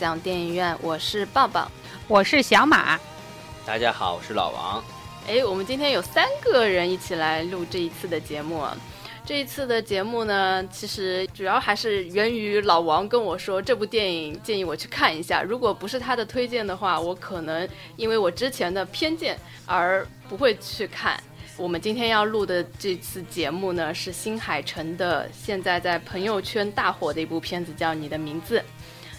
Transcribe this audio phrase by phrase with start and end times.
[0.00, 1.70] 到梦想电影院，我是抱抱。
[2.08, 2.98] 我是小马，
[3.66, 4.82] 大家好，我是老王。
[5.28, 8.74] 哎，我们今天有三个人一起来录这一次的节目啊。
[9.26, 15.42] 这一次的节目呢，其实主要还是源于老王跟我说这部电影建议我去看一下。
[15.42, 21.22] 如果不是他的推荐的话，我可能因为我之前的偏见而不会去看。
[21.58, 28.58] 我们今天要录的这次节目呢，是新海诚的现在在朋友圈大火的一部片子，叫《你的名字》。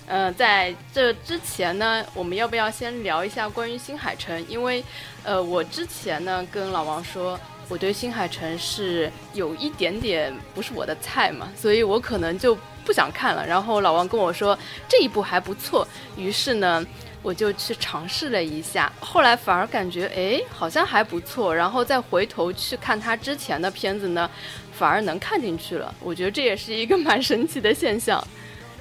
[0.08, 4.46] 呃，在这之前呢，我们要不要先聊一下关于新海诚？
[4.50, 4.84] 因为，
[5.24, 13.48] 呃，我之前呢跟老王说，我对新海诚是有一点点不是我的菜嘛，所以我可能就不想看了。
[13.48, 14.58] 然后老王跟我说
[14.90, 16.86] 这一部还不错，于是呢，
[17.22, 24.30] 我就去尝试了一下，后来反而感觉哎好像还不错，然后再回头去看他之前的片子呢，
[24.74, 25.96] 反而能看进去了。
[26.02, 28.22] 我觉得这也是一个蛮神奇的现象。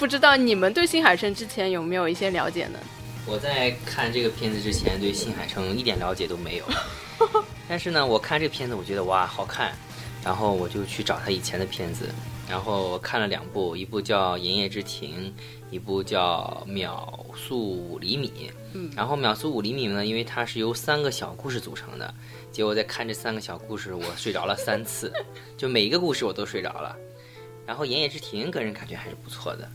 [0.01, 2.79] 不知道你们对新海诚之前有没有一些了解呢？
[3.27, 6.65] 我在看这个片子之前，对新海诚一点了解都没有。
[7.69, 9.75] 但是呢，我看这个片子，我觉得哇好看，
[10.25, 12.09] 然后我就去找他以前的片子，
[12.49, 15.35] 然后看了两部，一部叫《炎夜之庭》，
[15.71, 18.29] 一部叫《秒速五厘米》。
[18.73, 22.15] 嗯，然后《秒速五厘米》呢，因为它是由三个小故事组成的，
[22.51, 25.13] 结果在看这三个小故事，我睡着了三次，
[25.59, 26.97] 就每一个故事我都睡着了。
[27.67, 29.71] 然后《炎夜之庭》个人感觉还是不错的。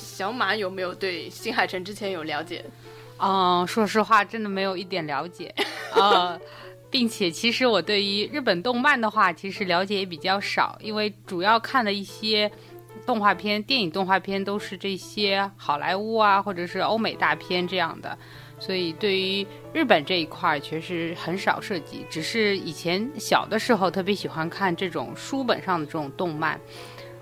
[0.00, 2.64] 小马有没有对新海诚之前有了解？
[3.22, 5.54] 嗯，说实话，真的没有一点了解，
[5.94, 6.40] 呃，
[6.88, 12.50] 并且其实我对于日本动漫的话，其实了解也比较少，因为主要看的一些
[13.04, 18.16] 动画片、电影动画片都是这些好莱坞啊，或者是欧美大片这样的，
[18.58, 26.58] 所以对于日本这一块确实很少涉及，只是以前小的时候特别喜欢看这种书本上的这种动漫，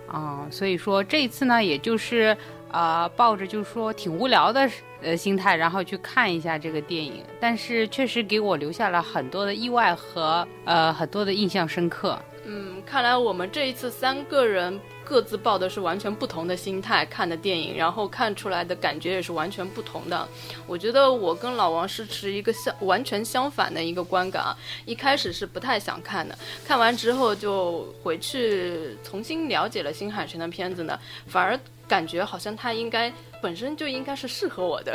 [0.07, 2.37] 啊、所以说这一次呢，也就是。
[2.71, 4.69] 呃，抱着就是说挺无聊的
[5.03, 12.19] 呃心态，然后去看一下这个电影，但是确实给我留下了很多的意外和呃很多的印象深刻。
[12.45, 20.29] 嗯，看来我们这一次三个人各自抱的是完全不同的心态看的电影，然后看出来的感觉也是完全不同的。
[20.67, 24.55] 我觉得我跟老王是持一个相完全相反的一个观感啊，
[24.85, 26.37] 一开始是不太想看的，
[26.67, 31.59] 看完之后就回去重新了解了新海诚的片子呢，反而。
[31.89, 33.11] 感觉好像它应该
[33.41, 34.95] 本身就应该是适合我的，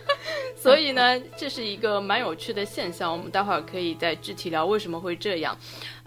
[0.56, 3.12] 所以呢，这是一个蛮有趣的现象。
[3.12, 5.54] 我们待会儿可以再具体聊为什么会这样。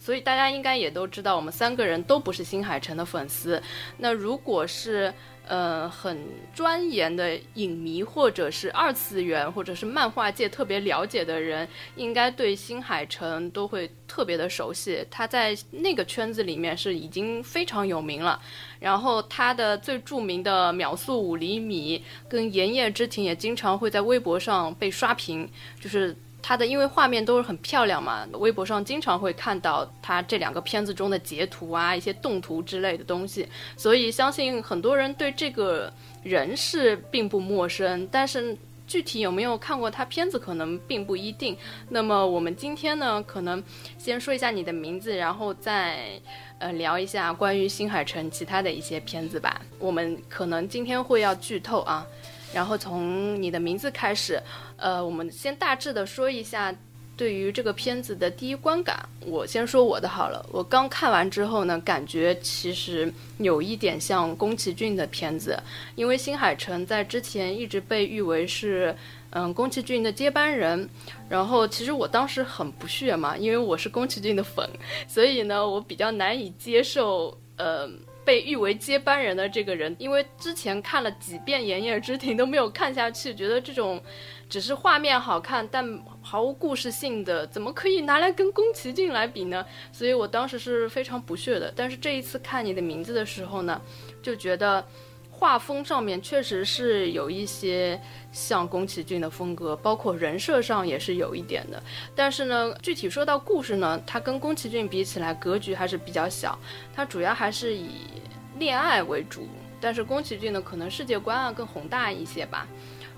[0.05, 3.59] 所以大家应该也都知道，我们三个人都不是新海诚的粉丝。
[3.97, 5.11] 那如果是
[5.47, 6.16] 呃很
[6.53, 15.03] 钻研的影迷，或者是二次元，或者是漫画界特别了解的人，应该对新海诚都会特别的熟悉。
[15.09, 18.39] 他在那个圈子里面是已经非常有名了。
[18.79, 25.49] 然后他的最著名的秒速五厘米跟炎夜之庭也经常会在微博上被刷屏，
[25.79, 26.16] 就是
[26.47, 35.91] 他的因为画面都是很漂亮嘛，微博上经常会看到他这两个片子中的截图啊，一些动图之类的东西，所以相信很多人对这个
[36.22, 38.55] 人是并不陌生，但是。
[38.88, 41.57] 具体有没有看过他片子，可能并不一定。
[41.89, 43.61] 那么我们今天呢，可能
[43.97, 46.22] 先说一下你的名字，然后再
[46.59, 49.59] 呃聊一下关于新海诚其他的一些片子吧。
[49.79, 52.05] 我们可能今天会要剧透啊，
[52.55, 54.41] 然后从你的名字开始，
[54.78, 56.73] 呃，我们先大致的说一下。
[57.17, 60.46] 对于这个片子的第一观感，我先说我的好了。
[60.52, 65.57] 我刚看完之后呢，感觉其实有一点像宫崎骏的片子，
[65.96, 68.93] 因为新海诚在之前一直被誉为是
[69.29, 70.90] 嗯宫崎骏的接班人。
[71.29, 74.69] 然后其实我当时很不屑嘛，因为我是宫崎骏的粉，
[75.08, 77.90] 所以呢，我比较难以接受呃
[78.25, 84.01] 被誉为接班人的这个人，因为之前看了几遍《炎炎之庭》都没有看下去，觉得这种。
[84.47, 89.66] 只是画面好看，但毫无故事性的，怎么可以拿来跟宫崎骏来比呢？
[89.91, 91.73] 所以我当时是非常不屑的。
[91.75, 93.81] 但是这一次看你的名字的时候呢，
[94.22, 94.85] 就觉得
[95.37, 97.99] 画风上面确实是有一些
[98.32, 101.84] 像宫崎骏的风格，包括人设上也是有一点的。
[102.16, 106.58] 但是呢，具体说到故事呢，它跟宫崎骏比起来，格局还是比较小。
[106.96, 107.90] 它主要还是以
[108.58, 109.46] 恋爱为主，
[109.82, 112.66] 但是宫崎骏呢，可能世界观啊更宏大一些吧。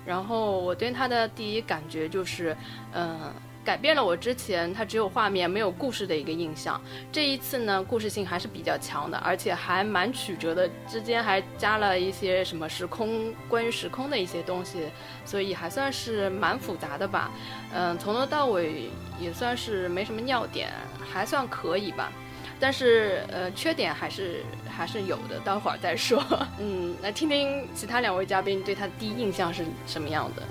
[0.04, 2.56] 然后我对他的第一感觉就是，
[2.94, 3.32] 嗯、
[3.68, 6.80] 改变了我之前他只有画面没有故事的一个印象。
[7.12, 14.84] 这一次呢，故事性还是比较强的，而且还蛮曲折的，之间还加了一些什么时空关于时空的一些东西，
[15.22, 17.30] 所以还算是蛮复杂的吧。
[17.74, 18.88] 嗯，从头到尾
[19.20, 20.70] 也算是没什么尿点，
[21.12, 22.10] 还算可以吧。
[22.58, 26.24] 但是呃，缺点还是还是有的，待会儿再说。
[26.58, 30.42] 嗯，来听听其他两位嘉宾对他的第一印象是什么样的。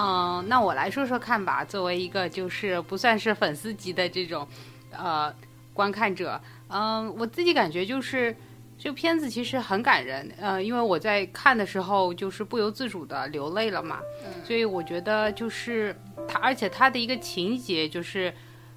[0.00, 1.64] 嗯，那我来说说看吧。
[1.64, 4.46] 作为一个就是不算是粉丝级的这种，
[4.92, 5.34] 呃，
[5.74, 8.34] 观看者，嗯，我自己感觉就是
[8.78, 13.98] 这个片子其实很感人，呃，因为我在看的时候就是不由自主的流泪了嘛，
[14.44, 15.92] 所以我觉得就是
[16.28, 18.32] 它，而且它的一个情节就是。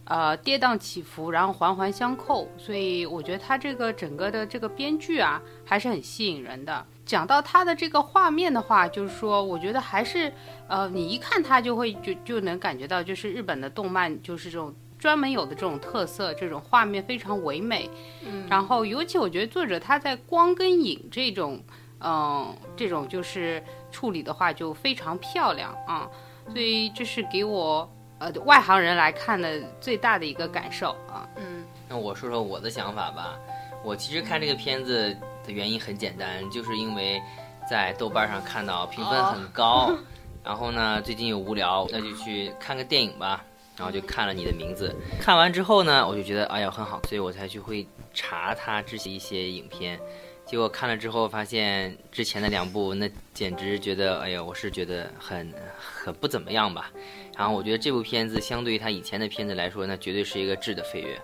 [0.06, 6.86] 呃，跌宕起伏，然后环环相扣，所以我觉得它这个整个的这个编剧啊，还是很吸引人的。
[7.12, 10.32] 讲到它的这个画面的话，就是说，我觉得还是
[10.70, 17.90] 呃，你一看它就会就就能感觉到，就是日本的动漫就是这种专门有的这种特色，这种画面非常唯美。
[18.26, 21.62] 嗯，然后尤其我觉得作者他在光跟影这种，
[22.00, 23.62] 嗯、这种就是
[23.92, 26.10] 处理的话就非常漂亮啊、
[26.48, 31.28] 所以这是给我呃外行人来看的最大的一个感受啊。
[31.36, 33.38] 嗯那我说说我的想法吧。
[33.84, 37.22] 我其实看这个片子的原因很简单，就是因为
[37.70, 39.96] 在豆瓣上看到评分很高，
[40.44, 43.44] 然后呢最近又无聊，那就去看个电影吧。
[43.78, 50.00] 然后就看了你的名字，看完之后呢，我就觉得哎呀很好，所以我才去会查他之前一些影片。
[50.46, 56.92] 结果看了之后发现之前的两部，那简直觉得哎呀，我是觉得很很不怎么样吧。
[57.36, 61.20] 然后我觉得这部片子相对于他以前的片子来说，那绝对是一个质的飞跃。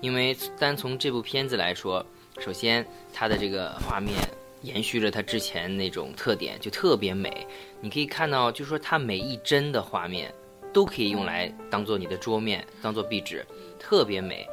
[0.00, 2.06] 因为单从这部片子来说，
[2.40, 4.16] 首先它的这个画面
[4.62, 7.46] 延续了它之前那种特点，就特别美。
[7.80, 10.32] 你可以看到，就说它每一帧的画面
[10.72, 13.46] 都可以用来当做你的桌面，当做壁纸，
[13.78, 14.48] 特别美。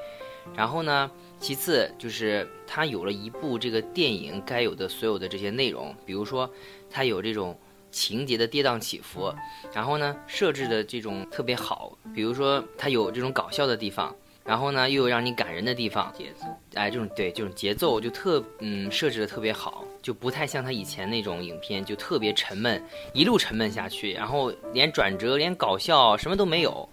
[0.54, 6.50] 然后呢，其次就是它有了一部这个电影该有的所有的这些内容，比如说
[6.90, 7.58] 它有这种
[7.92, 9.34] 情节的跌宕起伏，
[9.74, 14.14] 然后呢设置的这种特别好，比如说它有这种搞笑的地方。
[14.48, 16.46] 然后呢，又有让你感人的地方，节奏
[16.76, 22.82] 哎，这种对这种节奏就特嗯设置的特别好，就不太像他以前那种影片，就特别沉闷，
[23.14, 26.88] 一路沉闷下去，然后连转折、连搞笑什么都没有。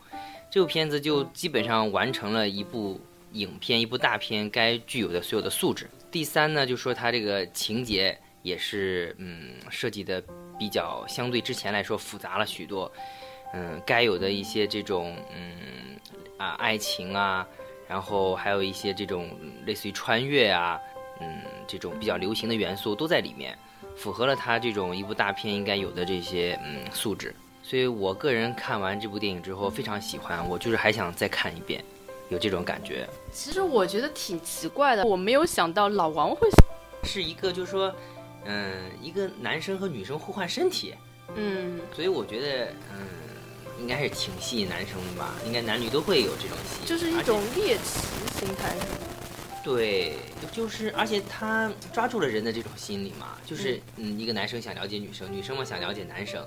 [0.50, 3.00] 这部片子就基本上完成了一部
[3.32, 5.88] 影片、一部大片该具有的所有的素质。
[6.10, 10.22] 第三呢，就说它这个情节也是嗯设计的
[10.58, 12.90] 比较相对之前来说复杂了许多，
[13.52, 15.96] 嗯，该有的一些这种嗯
[16.36, 17.46] 啊爱情啊，
[17.88, 20.80] 然后还有一些这种嗯类似于穿越啊，
[21.20, 23.56] 嗯，这种比较流行的元素都在里面，
[23.96, 27.34] 符合了他这种一部大片应该有的这些嗯素质。
[27.62, 31.82] 所以我个人看完这部电影之后非常喜欢，我就是还想再看一遍，
[32.28, 33.08] 有这种感觉。
[33.32, 36.46] 其实我觉得挺奇怪的，我没有想到老王会，
[37.04, 37.94] 是一个就是说，
[38.44, 40.94] 嗯，一个男生和女生互换身体，
[41.36, 43.08] 嗯所以我觉得嗯，
[43.80, 48.74] 应该是挺吸引男生的吧，应该男女都会有这种吸引，就是一种猎奇心态？
[49.62, 50.16] 对，
[50.52, 56.46] 就是而且他抓住了人的这种心理嘛，就是嗯，一个男生想了解女生，女生嘛想了解男生，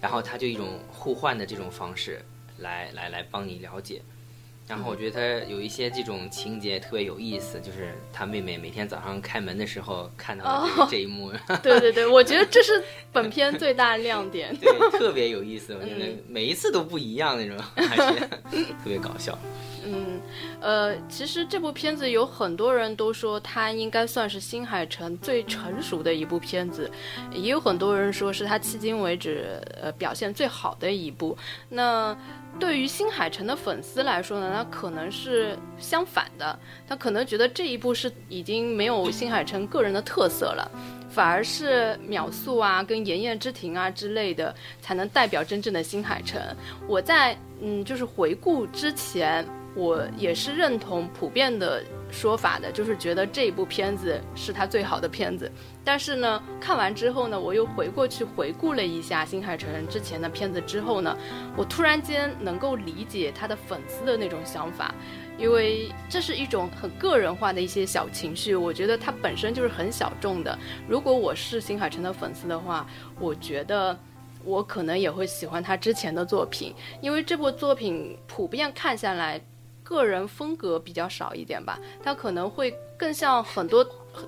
[0.00, 2.20] 然后他就一种互换的这种方式
[2.58, 4.02] 来来来帮你了解。
[4.70, 12.80] 然后我觉得他有一些这种情节特别有意思，就是他妹妹每天早上开门的时候看到的这、哦这一幕， 对对对，我觉得这是
[13.12, 14.56] 本片最大的亮点。
[14.56, 15.74] 对，特别有意思。
[15.74, 18.26] 我觉得嗯每一次都不一样那种，而且
[18.82, 19.36] 特别搞笑。
[19.42, 19.50] 嗯，
[19.84, 20.20] 嗯
[20.60, 26.90] 呃，其实这部片子有很多人都说它应该算是新海诚最成熟的一部片子，
[27.32, 31.36] 也有很多人说是他迄今为止呃表现最好的一部。
[31.68, 32.16] 那
[32.58, 40.70] 对于新海诚的粉丝来说呢，他可能是相反的，他可能觉得这一部是已经没有新海诚个人的特色了。
[41.10, 46.40] 反而是秒速啊，跟炎炎之庭啊之类的，才能代表真正的新海诚。
[46.86, 55.50] 我在嗯，就是回顾之前，我也是认同普遍的说法的，就是觉得这一部片子是他最好的片子。
[55.84, 61.16] 但是呢，看完之后呢，我又回过去回顾了一下新海诚之前的片子之后呢，
[61.56, 64.94] 我突然间能够理解他的粉丝的那种想法。
[65.38, 70.58] 因为这是一种很个人化的一些小情绪，我觉得它本身就是很小众的。
[70.86, 72.86] 如果我是新海诚的粉丝的话，
[73.18, 73.98] 我觉得
[74.44, 79.40] 我可能也会喜欢他之前的作品，因为这部作品普遍看下来，
[79.90, 83.84] 个人风格比较少一点吧，他可能会更像很多。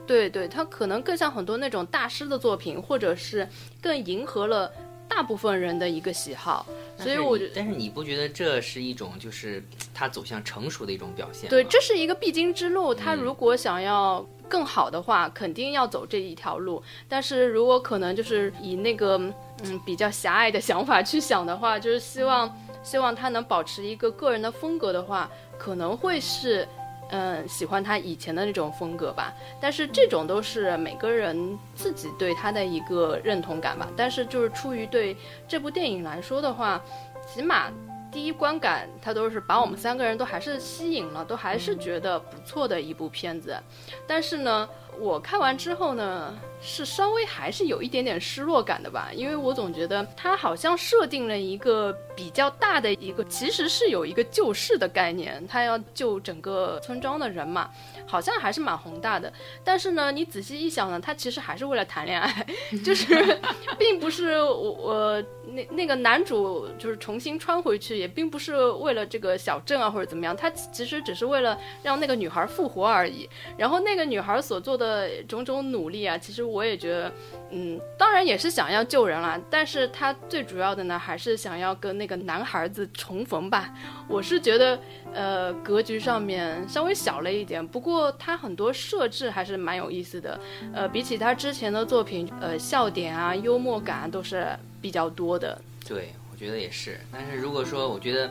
[0.06, 3.46] 对对，它可能更像很多那种大师的作品，或者是
[3.80, 4.70] 更迎合了
[5.08, 6.64] 大部分人的一个喜好，
[6.96, 7.52] 所以我觉得。
[7.56, 11.50] 但是你不觉得这是一种就是他走向成熟的一种表现？
[11.50, 12.94] 对，这是一个必经之路。
[12.94, 16.80] 他嗯如果想要更好的话，肯定要走这一条路。
[17.08, 19.18] 但是如果可能就是以那个
[19.64, 25.28] 嗯比较狭隘的想法去想的话，就是希望希望他能保持一个个人的风格的话，
[25.62, 26.66] 可能会是。
[27.14, 33.86] 嗯，喜欢他以前的那种风格吧，但是这种都是每个人自己对他的一个认同感吧。
[33.94, 35.14] 但是就是出于对
[35.46, 36.80] 这部电影来说的话，
[37.26, 37.70] 起码
[38.10, 43.54] 第一观感，他都是把我们三个人都还是吸引了，都还是觉得不错的一部片子。
[44.06, 44.66] 但是呢，
[44.98, 57.68] 我看完之后呢，是稍微还是有一点点失落感的吧，因为我总觉得他好像设定了一个比较大的一个，其实是有一个救世的概念，他要救整个村庄的人嘛，
[58.06, 59.32] 好像还是蛮宏大的。
[59.64, 62.46] 但是呢，你仔细一想呢，他其实还是为了谈恋爱，
[62.84, 63.38] 就是
[63.76, 73.28] 并不是我我那那个男主就是重新穿回去，也并不是为了这个小镇啊或者怎么样，他其实只是为了让那个女孩复活而已。
[73.58, 77.12] 然后那个女孩所做的种种努力啊，其实我也觉得，
[77.50, 83.72] 嗯，当然也是想要救人啦，但是他最主要的呢，还是想要跟那个男孩子重逢吧。
[84.06, 84.78] 我是觉得，
[85.14, 90.38] 呃，格局上面稍微小了一点，不过他很多设置还是蛮有意思的。
[90.74, 94.46] 呃，比起他之前的作品，呃，笑点啊、幽默感都是
[94.80, 95.58] 比较多的。
[95.88, 97.00] 对，我觉得也是。
[97.10, 98.30] 但是如果说，我觉得，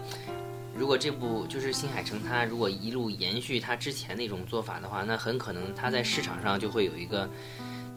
[0.76, 7.30] 如果这部就是新海诚，他如果一路延续他之前那种做法的话，那很可能他在市场上就会有一个，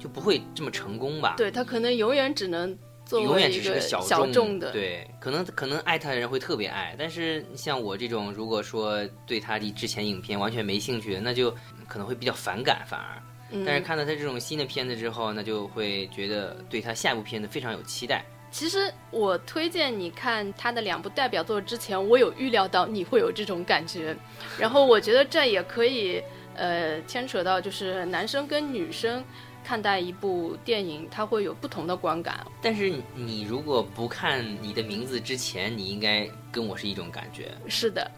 [0.04, 1.34] 就不会这么成功吧？
[1.38, 4.70] 对他可能永远只能做永远为一个只是小小众的。
[4.70, 11.50] 对，可能可能爱他的人会特别爱，但是像我这种，如果说对他的之前影片完全没兴趣，那就
[11.88, 13.16] 可能会比较反感，反而。
[13.50, 18.22] 嗯但是看到他这种新的片子之后，那就会觉得对他下一部片子非常有期待。
[18.50, 24.14] 其实我推荐你看他的两部代表作之前，我有预料到你会有这种感觉，
[24.58, 26.22] 然后我觉得这也可以
[26.54, 29.24] 呃牵扯到就是男生跟女生
[29.64, 32.46] 看待一部电影，它会有不同的观感。
[32.60, 37.50] 但是你如果不看你的名字之前，你应该跟我是一种感觉。
[37.68, 38.10] 是的，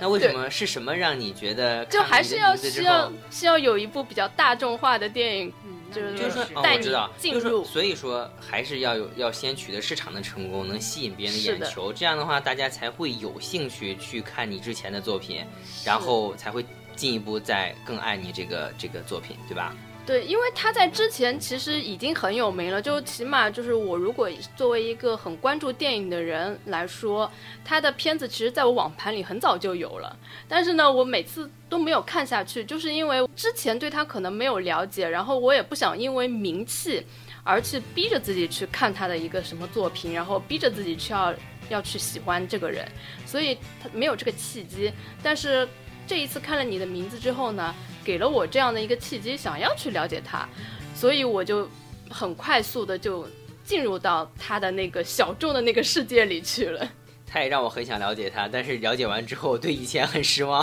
[0.00, 5.52] 那为什么是什么让你觉得就还是要需要，需要有一部比较大众化的电影，
[5.92, 7.70] 就是就是说，哦，带你我知道，进就是。
[7.70, 15.44] 所以说还是要有要先取得市场的成功，能吸引别人的眼球，这样的话大家才会有兴趣去看你之前的作品，
[15.84, 16.64] 然后才会
[16.96, 19.74] 进一步再更爱你这个这个作品，对吧？
[20.04, 27.30] 对，因为他在之前其实已经很有名了，就起码就是我如果作为一个很关注电影的人来说，
[27.64, 30.16] 他的片子其实在我网盘里很早就有了，
[30.48, 37.06] 但是呢，我每次都没有看下去，就是因为之前对他可能没有了解，然后我也不想因为名气
[37.44, 41.32] 而去逼着自己去看他的一个什么作品，然后逼着自己去要
[41.68, 42.84] 要去喜欢这个人，
[43.24, 44.92] 所以他没有这个契机。
[45.22, 45.66] 但是
[46.08, 47.72] 这一次看了你的名字之后呢，
[48.04, 50.48] 给了我这样的一个契机，想要去了解他，
[50.94, 51.68] 所以我就
[52.10, 53.26] 很快速的就
[53.64, 56.88] 进入到他的那个小众的那个世界里去了。
[57.26, 60.62] 他也让我很想了解他，但是了解完之后，对以前很失望。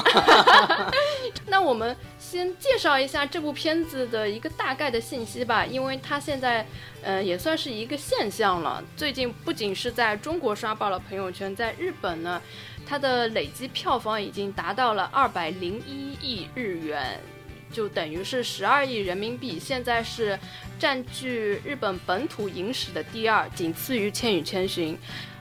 [1.48, 6.64] 那我们先介绍一下这部片子的一个大概的信息吧，因为它现在，
[7.02, 8.84] 呃，也算是一个现象了。
[8.96, 12.40] 最近不仅是在中国刷爆了朋友圈，在日本呢，
[12.90, 17.20] 它的累计票房已经达到了二百零一亿日元，
[17.72, 19.60] 就等于是十二亿人民币。
[19.60, 20.38] 现在是
[20.80, 24.96] 占据日本本土影史的第二，仅次于《千与千寻》。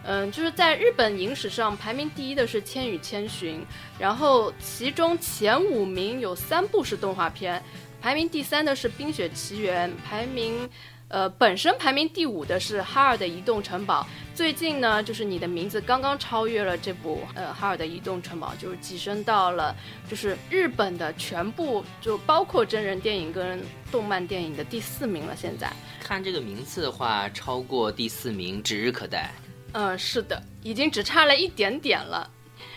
[0.05, 3.61] 嗯，就是在日本影史上排名第一的是《千与千寻》，
[3.99, 7.63] 然后其中前五名有三部是动画片，
[8.01, 10.69] 排名第三的是《冰雪奇缘》，排名
[11.09, 14.03] 呃本身排名第五的是《哈尔的移动城堡》。
[14.37, 19.75] 最近呢，就是你的名字刚刚超越了这部呃《哈尔的移动城堡》，就是跻身到了
[20.09, 23.61] 就是日本的全部就包括真人电影跟
[23.91, 25.35] 动漫电影的第四名了。
[25.35, 29.31] 现在，看这个名次的话，超过第四名指日可待。
[29.73, 32.31] 嗯，是的，已经只差了一点点了。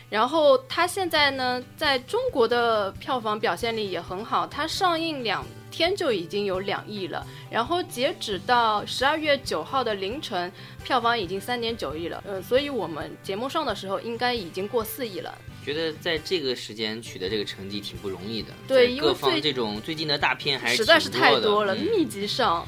[0.10, 7.26] 然后它现在呢，在中国的票房表现力也很好，它上映两天就已经有两亿了。
[7.50, 10.52] 然后截止到十二月九号的凌晨，
[10.84, 12.22] 票房已经三点九亿了。
[12.28, 15.36] 呃，所以我们节目上的时候应该已经过四亿了。
[15.64, 18.52] 觉得在这个时间取得这个成绩挺不容易的。
[18.68, 22.68] 对因为各方这种最近的大片还是实在是太多了，嗯密集上，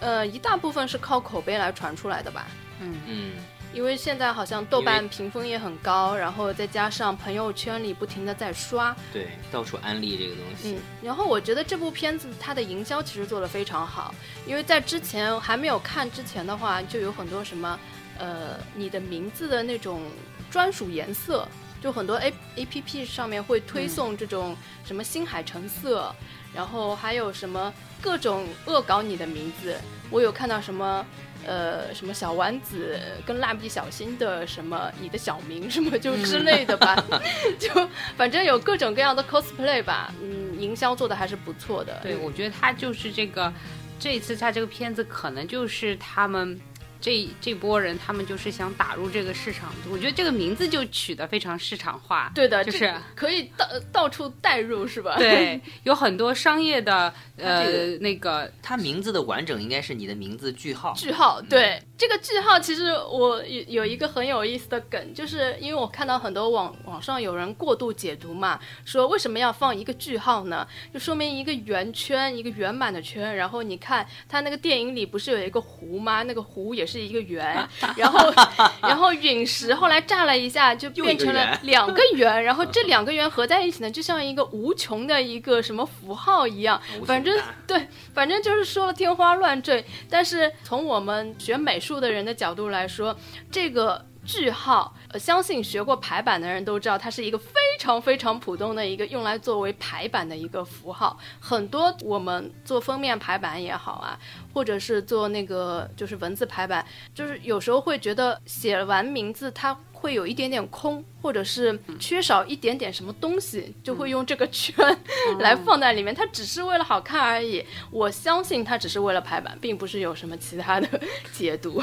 [0.00, 2.46] 呃，一大部分是靠口碑来传出来的吧。
[2.80, 3.32] 嗯嗯，
[3.72, 10.72] 因为现在好像豆瓣评分也很高，然后再加上朋友圈里不停的在刷，对，到处安利这个东西。
[10.72, 14.12] 嗯，然后我觉得这部片子它的营销其实做得非常好，
[14.44, 17.78] 因为在之前还没有看之前的话，就有很多什么，
[18.18, 20.02] 呃，你的名字的那种
[20.50, 21.46] 专属颜色，
[21.80, 26.12] 就很多 A A P P 上面会推送这种什么星海橙色，
[26.52, 29.76] 然后还有什么各种恶搞你的名字，
[30.10, 31.06] 我有看到什么。
[31.46, 36.96] 呃，什么小丸子跟蜡笔小新的什么你的小名什么就之类的吧，
[37.58, 37.68] 就
[38.16, 41.98] 反正有各种各样的 cosplay 吧，嗯，营销做的还是不错的。
[42.02, 43.52] 对，我觉得他就是这个，
[43.98, 46.60] 这一次他这个片子可能就是他们。
[47.00, 49.72] 这这波人，他们就是想打入这个市场。
[49.90, 52.30] 我觉得这个名字就取得非常市场化。
[52.34, 55.16] 对的，就是可以到到处带入，是吧？
[55.16, 58.50] 对， 有很多商业的呃那个。
[58.62, 60.92] 它名字的完整应该是你的名字句号。
[60.94, 61.80] 句号，对。
[62.00, 70.66] 这个句号其实我有有一个很有意思的梗，就是因为我看到很多网网上有人过度解读嘛，说为什么要放一个句号呢？
[70.94, 73.36] 就说明一个圆圈，一个圆满的圈。
[73.36, 76.22] 然后你看他那个电影里不是有一个湖吗？
[76.22, 77.68] 那个湖也是一个圆。
[77.98, 78.32] 然后
[78.80, 82.30] 然后陨石后来炸了一下，就变成了两个圆。
[82.42, 86.80] 然后这两个圆合在一起呢，就像一个无穷的一个什么符号一样。
[87.04, 89.84] 反正对，反正就是说了天花乱坠。
[90.08, 91.89] 但是从我们学美术。
[91.90, 93.16] 住的人的角度来说，
[93.50, 101.18] 这个句号，呃，相信学过排版的人都知道，它是一个非常非常普通的一个用来作为排版的一个符号。
[101.40, 104.16] 很多我们做封面排版也好啊，
[104.54, 109.76] 或者是做那个就是文字排版，就是有时候会觉得写完名字它。
[110.00, 114.74] 会有一点点空，或者是缺少一点点什么东西，就会用这个圈
[115.40, 116.14] 来放在里面。
[116.14, 117.62] 它只是为了好看而已。
[117.90, 120.88] 我相信它只是为了排版，并不是有什么其他的
[121.32, 121.82] 解读。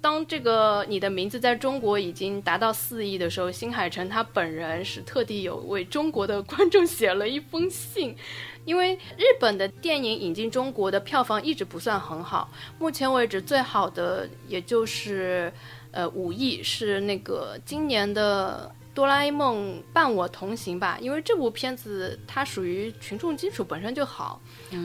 [0.00, 8.16] 当这个你的名字在中国已经达到四亿的时候，新海诚他本人是特地有为中国的观众写了一封信，
[8.64, 15.52] 因为日本的电影引进中国的票房一直不算很好，目前为止最好的也就是。
[15.92, 20.98] 呃，五亿是那个今年的《哆啦 A 梦伴我同行》吧？
[21.00, 24.40] 因为这部片子它属于群众基础本身就好，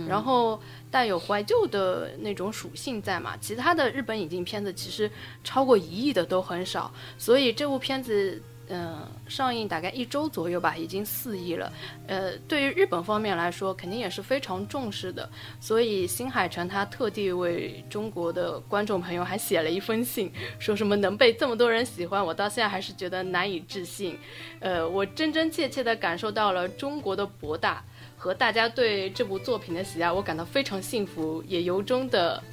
[0.08, 3.36] 然后带有怀旧的那种属性在嘛。
[3.42, 5.10] 其他的日本引进片子其实
[5.44, 8.42] 超过一亿的都很少，所以这部片子。
[8.70, 11.72] 嗯，上映大概一周左右吧，已经四亿了。
[12.06, 15.30] 呃，对于日本方面来说，肯定也是非常重视的。
[15.60, 24.20] 所以新海诚他特地为中国的观众朋友还写了一封信，说什么能被这么多人喜欢，我到现在还是觉得难以置信。
[24.60, 27.82] 呃，我真真切切地感受到了中国的博大
[28.18, 32.44] 和大家对这部作品的喜爱，我感到非常幸福，也由衷的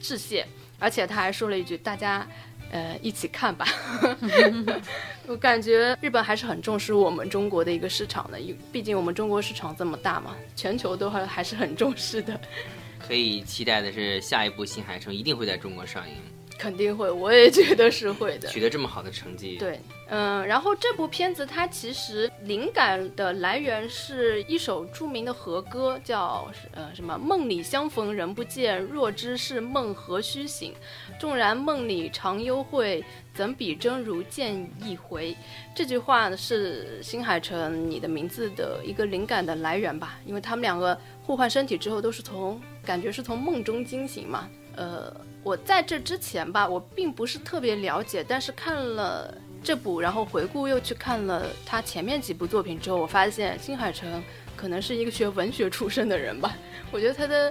[0.00, 0.44] 致谢。
[0.80, 2.26] 而且他还说了一句：“大家。”
[2.70, 3.66] 呃，一起看吧。
[5.26, 12.40] 我感觉日本还是很重视我们中国的一个市场的，因毕竟我们中国市场这么大嘛，全球都还还是很重视的。
[13.06, 16.14] 可以期待的是，下一部《新海诚》一定会在中国上映。
[16.60, 18.46] 肯定会， 我也觉得是会的。
[18.48, 30.74] 取得这么好的成绩，对，嗯，然后这部片子它其实灵感的来源是一首著名的和歌，叫呃什么“梦里相逢人不见，若知是梦何须醒？
[31.18, 35.34] 纵然梦里常幽会，怎比真如见一回？”
[35.74, 40.18] 这句话是新海诚你的名字的一个灵感的来源吧？
[40.26, 45.14] 因为他们两个互换身体之后，都是从感觉是从梦中惊醒嘛，呃。
[45.42, 54.22] 我在这之前吧，我并不是特别了解，但是看了这部，然后回顾又去看了他前面几部作品之后，我发现新海诚
[54.54, 56.54] 可能是一个学文学出身的人吧。
[56.92, 57.50] 我觉得他的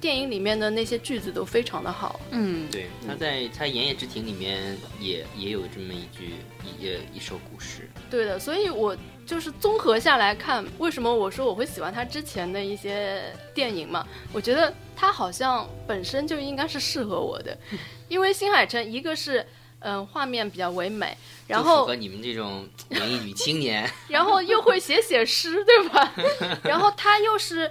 [0.00, 2.18] 电影里面的那些句子都非常的好。
[2.30, 7.86] 嗯，对，他在他《言叶之庭》里面也也有这么一句一一首古诗。
[8.10, 14.08] 对的，所以我就是综合下来看，为什么我说我会喜欢他之前的一些电影嘛？
[14.32, 14.72] 我觉得。
[14.96, 17.56] 他好像本身就应该是适合我的，
[18.08, 19.46] 因为新海诚一个是
[19.80, 26.12] 嗯画面比较唯美，然后符合你们这种文艺女青年， 然后又会写写诗，对吧？
[26.64, 27.70] 然后他又是。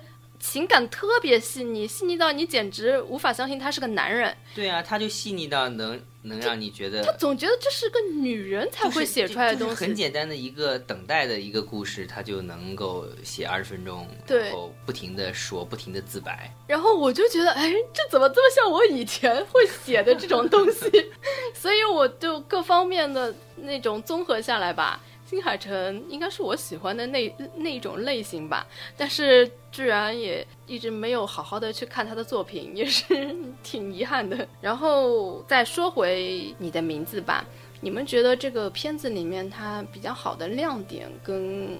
[0.51, 4.35] 情感特别细腻，细腻到你简直无法相信他是个男人。
[4.53, 9.75] 对啊，他就细腻到能能让你觉得，他总觉得这是个女人才会写出来的东西。
[9.75, 16.53] 很简单的一个等待的一个故事，他就能够写二十分钟，然后不停的说，不停的自白。
[16.67, 20.89] 然后我就觉得，哎，这怎么这么像我以前会写的这种东西？
[21.53, 25.01] 所以我就各方面的那种综合下来吧。
[25.25, 34.47] 新海诚应该是我喜欢的那那一种类型吧，但是居然也一直没有好好的去看他的作品，也是 挺遗憾的。
[34.61, 37.43] 然后再说回你的名字吧，
[37.81, 41.75] 你们觉得这个片子里面它比较好的亮点跟，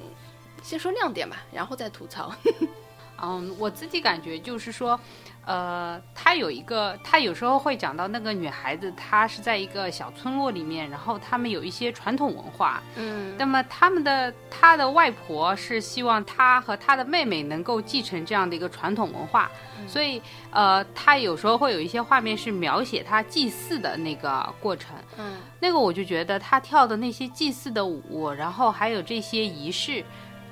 [0.64, 2.34] 先说亮点吧，然后再吐槽。
[3.22, 5.00] 嗯，我自己感觉就是说。
[5.46, 19.52] 呃，他有一个，他有时候会讲到那个女孩子，她是在一个小村落里面，然后他们有一些传统文化，嗯，那么他们的他的外婆是希望他和他的妹妹能够继承这样的一个传统文化，
[19.88, 30.04] 所以呃，他有时候会有一些画面是描写他祭祀的那个过程，嗯，那个我就觉得他跳的那些祭祀的舞，然后还有这些仪式，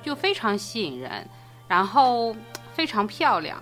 [0.04, 1.28] 就非常吸引人，
[1.66, 2.36] 然后
[2.72, 3.60] 非常漂亮。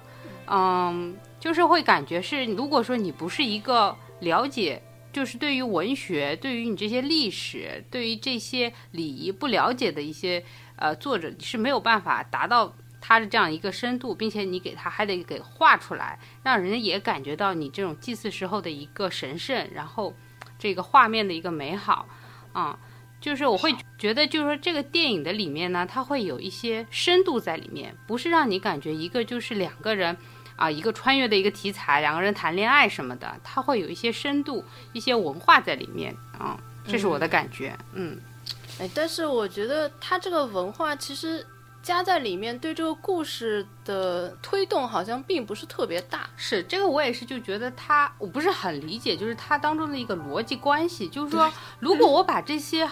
[0.55, 10.45] 嗯，就是会感觉是，如果说你不是一个了解，就是对于文学、对于你这些历史、对于这些礼仪不了解的一些
[10.77, 20.12] 呃作者，是没有办法达到他的这样一个深度，并且你给他还得给画出来，让人家也感觉到你这种祭祀时候的一个神圣，然后
[20.59, 22.07] 这个画面的一个美好
[22.53, 22.79] 啊，
[23.23, 30.15] 就是我会觉得，就是说这个电影的里面呢，它会有一些深度在里面，不是让你感觉一个就是两个人。
[30.62, 37.77] 啊，一个穿越的一个题材，两个人谈恋爱什么的，它会有一些深度、一些文化在里面啊，这是我的感觉。
[37.94, 38.16] 嗯，
[38.79, 41.44] 哎，但是我觉得它这个文化其实
[41.83, 46.31] 加在里面，对这个故事的推动好像并不是特别大。
[46.37, 52.88] 是这个，我也是就觉得它，我不是很理解，就是它当中的一个逻辑关系，就是说，如果我把这些。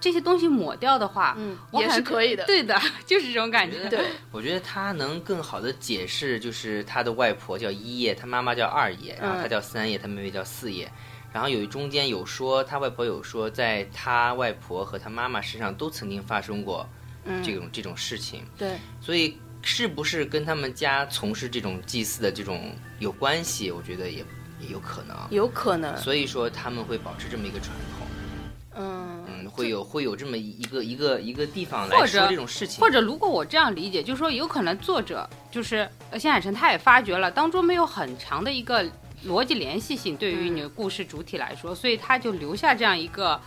[0.00, 2.44] 这些东西抹掉的话，嗯，也是可以的。
[2.44, 3.88] 对的， 就是这种感觉。
[3.88, 10.90] 对，我觉得他能更好的解释，就是他的外婆叫一叶，他妈妈叫二叶，然后他叫三叶，他妹妹叫四叶。
[11.32, 16.88] 然后有中间有说，他外婆有说，在他外婆和他妈妈身上都曾经发生过
[17.44, 18.42] 这种这种事情。
[18.56, 23.70] 对，所以是不是跟他们家从事这种祭祀的这种有关系？
[23.70, 24.24] 我觉得也
[24.60, 25.94] 也有可能，有可能。
[25.98, 28.06] 所以说他们会保持这么一个传统。
[28.76, 29.25] 嗯。
[29.48, 38.84] 会有会有这么一个一个一个地方来说这种事情，或者如果我这样理解，就是说有可能作者就是新海诚，他也发觉了当中没有很强的一个
[39.26, 43.40] 逻辑联系性，对于你的故事主体来说，所以他就留下这样一个，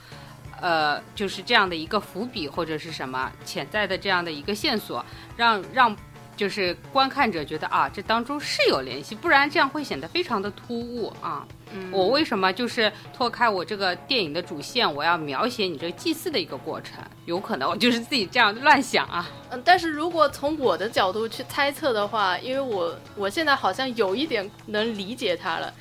[0.60, 5.06] 呃，就是这样的一个伏笔或者是什么潜在的这样的一个线索，
[5.38, 5.96] 让让
[6.40, 11.46] 就是观看者觉得啊，这当中是有联系，不然这样会显得非常的突兀啊。
[11.92, 17.04] 我为什么就是脱开我这个电影的主线，我要描写你这个祭祀的一个过程？
[17.26, 19.30] 有可能我就是自己这样乱想啊。
[19.50, 25.74] 嗯，但是如果从我的角度去猜测的话，因为我我现在好像有一点能理解他了。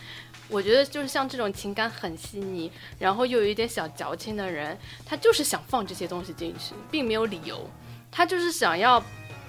[0.49, 2.68] 我觉得就是像这种情感很细腻，
[2.99, 7.71] 然后又有一点小矫情的人，他就是想放这些东西进去，并没有理由，
[8.11, 9.01] 他就是想要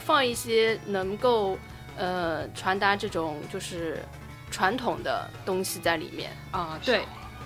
[0.09, 1.55] 放一些能够
[1.95, 4.03] 呃传达这种就是。
[4.51, 7.01] 传统的东西在里面啊，对，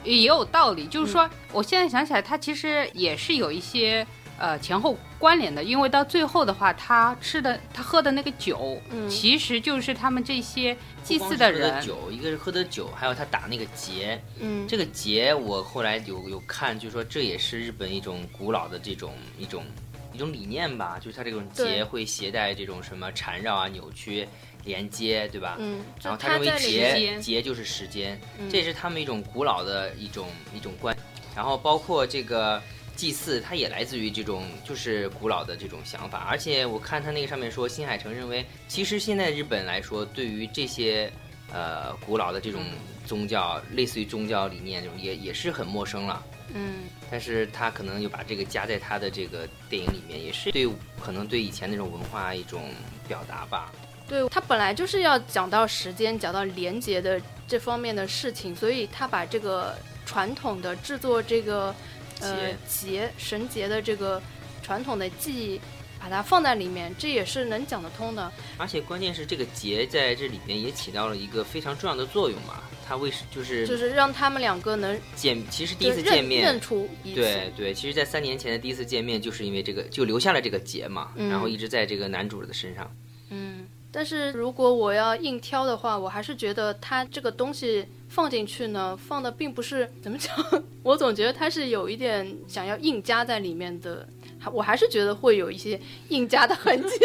[0.05, 0.87] 也有道理。
[0.87, 4.07] 就是说，我现在想起来，它其实也是有一些
[4.39, 5.61] 呃前后关联的。
[5.61, 12.09] 因为到最后的话，他吃的、他喝的那个酒，嗯其实就是他们这些祭祀的人的酒。
[12.09, 14.17] 一个是喝的酒，还有他打那个结。
[14.39, 19.65] 嗯，这个结我后来有有看，就是说这也是日本一种古老的这种一种
[20.13, 24.27] 一种理念吧，就是它这种结会携带这种什么缠绕啊、扭曲。
[24.65, 25.57] 连接对吧？
[25.59, 28.17] 嗯，然后他认为结结就是时间，
[28.49, 30.95] 这也是他们一种古老的一种一种观。
[31.35, 32.61] 然后包括这个
[32.95, 36.19] 祭祀，它也来自于这种就是古老的这种想法。
[36.29, 41.11] 而且我看他那个上面说，新海诚认为，其实现在日本来说，对于这些
[41.51, 42.61] 呃古老的这种
[43.05, 46.23] 宗教，类似于宗教理念这种，也也是很陌生了。
[46.53, 50.67] 嗯，但是他可能又把这个加在他的这个电影里面，也是对
[50.99, 52.69] 可能对以前那种文化一种
[53.07, 53.71] 表达吧。
[54.07, 59.75] 对他本来就是要讲到时间、讲到连接的这方面的事情，所以他把这个
[60.05, 61.73] 传统的制作这个
[62.19, 64.21] 呃节绳结的这个
[64.61, 65.61] 传统的记忆，
[65.99, 68.29] 把它放在里面，这也是能讲得通的。
[68.57, 82.95] 而且关键是这个节在这里面也起到了一个非常重要的作用嘛，它为就是就是让他们两个能见，其实第一次见面认出对对，其实，在三年前的第一次见面，就是因为这个就留下了这个结嘛，然后一直在这个男主的身上，
[83.29, 83.67] 嗯。
[83.95, 90.35] 但是如果我要硬挑的话，我还是觉得他这个东西放进去呢，放的并不是怎么讲，
[90.81, 94.07] 我总觉得他是有一点想要硬加在里面的，
[94.51, 95.79] 我还是觉得会有一些
[96.09, 96.97] 硬加的痕迹。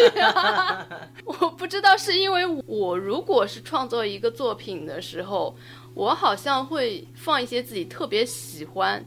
[1.24, 5.56] 我不知道是因为我如果是创作一个作品的时候，
[5.94, 9.04] 我好像会放一些自己特别喜欢。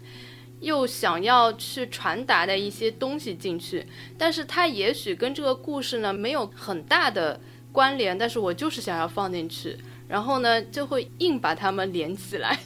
[0.61, 3.83] 又想要去传达的一些东西进去，
[4.15, 7.41] 但是它也许跟这个故事呢没有很大的
[7.71, 9.75] 关联，但是我就是想要放进去，
[10.07, 12.59] 然后呢就会硬把它们连起来。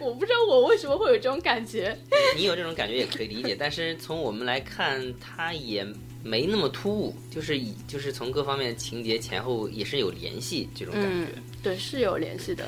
[0.00, 1.96] 我不知道我为什么会有这种感觉。
[2.36, 5.86] 你有这种感觉也可以理解，但是从我们来看，它也
[6.22, 11.26] 没那么突兀，就是以就是从各方面情节前后也是有联系这种感觉。
[11.62, 12.64] 对，是有联系的。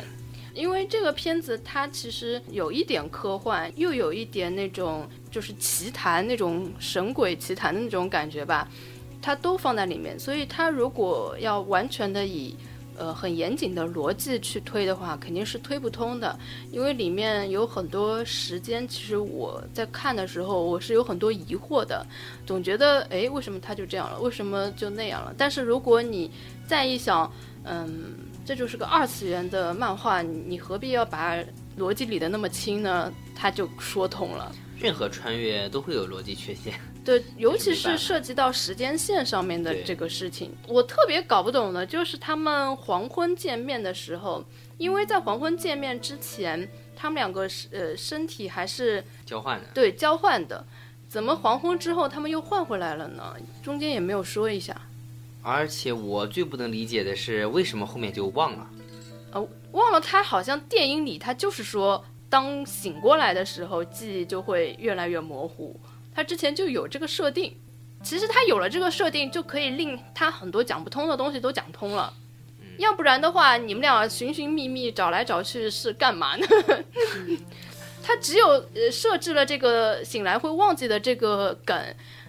[0.53, 8.69] 因为这个片子它其实有一点科幻，又有一点那种就是奇谈那种神鬼奇谈的那种感觉吧，
[9.23, 10.19] 它都放在里面。
[10.19, 12.57] 所以它如果要完全的以
[13.01, 16.39] 呃很严谨的逻辑去推的话，肯定是推不通的。
[16.71, 22.07] 因为里面有很多时间，其实我在看的时候我是有很多疑惑的，
[22.47, 25.35] 总觉得哎为什么他就这样了，为什么就那样了？
[25.37, 26.31] 但是如果你
[26.69, 27.33] 再一想，
[27.65, 28.29] 嗯。
[28.43, 31.37] 这就是个二次元的漫画，你何必要把
[31.79, 33.13] 逻辑理得那么清呢？
[33.37, 34.53] 他就说通了。
[34.77, 44.45] 任何穿越都会有逻辑缺陷，对，尤其是涉及到时间线上面的这个事情，我特别搞不懂的就是他们黄昏见面的时候，
[44.77, 50.65] 因为在黄昏见面之前，他们两个是呃身体还是交换的，对，交换的，
[51.09, 53.35] 怎么黄昏之后他们又换回来了呢？
[53.63, 54.79] 中间也没有说一下。
[55.43, 58.71] 而且我最不能理解的是，为什么后面就忘了？
[59.33, 65.81] 呃，忘了他好像电影里他就是说，当醒过来的时候，记忆就会越来越模糊。
[66.21, 67.57] 他之前就有这个设定，
[68.03, 72.13] 其实他有了这个设定，就可以令他很多讲不通的东西都讲通了。
[72.77, 76.47] 要不然的话，你们俩寻寻觅觅找来找去是干嘛呢？
[78.05, 81.75] 他只有呃设置了这个醒来会忘记的这个梗，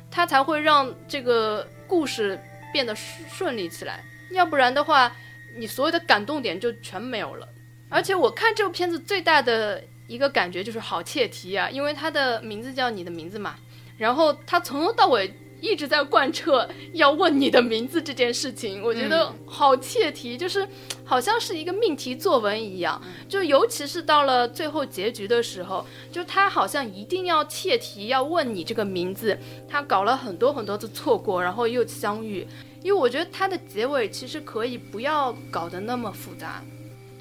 [0.09, 2.39] 他才会让这个故事。
[2.71, 4.01] 变得顺利起来，
[4.31, 5.13] 要不然的话，
[5.57, 7.45] 你所有的感动点就全没有了。
[7.89, 13.57] 而且我看这部片子最大的一个感觉就是好切题啊，因为它的名字叫你的名字嘛，
[14.01, 20.67] 然后他从头到尾一直在贯彻要问你的名字这件事情，我觉得好切题，就是
[21.05, 22.99] 好像是一个命题作文一样。
[23.29, 29.37] 就尤其是到了最后结局的时候，就他好像一定要切题要问你这个名字，
[29.69, 32.47] 他搞了很多很多次错过，然后又相遇。
[32.81, 36.63] 因为我觉得它的结尾其实可以不要搞得那么复杂，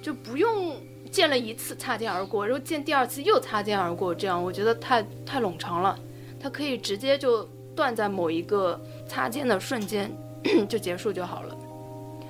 [0.00, 0.74] 就不用
[1.10, 5.98] 见了一次擦肩而过，然后见第二次又擦肩而过，这样我觉得太太冗长了。
[6.40, 7.44] 它可以直接就
[7.76, 10.10] 断在某一个擦肩的瞬间
[10.68, 11.56] 就结束就好了。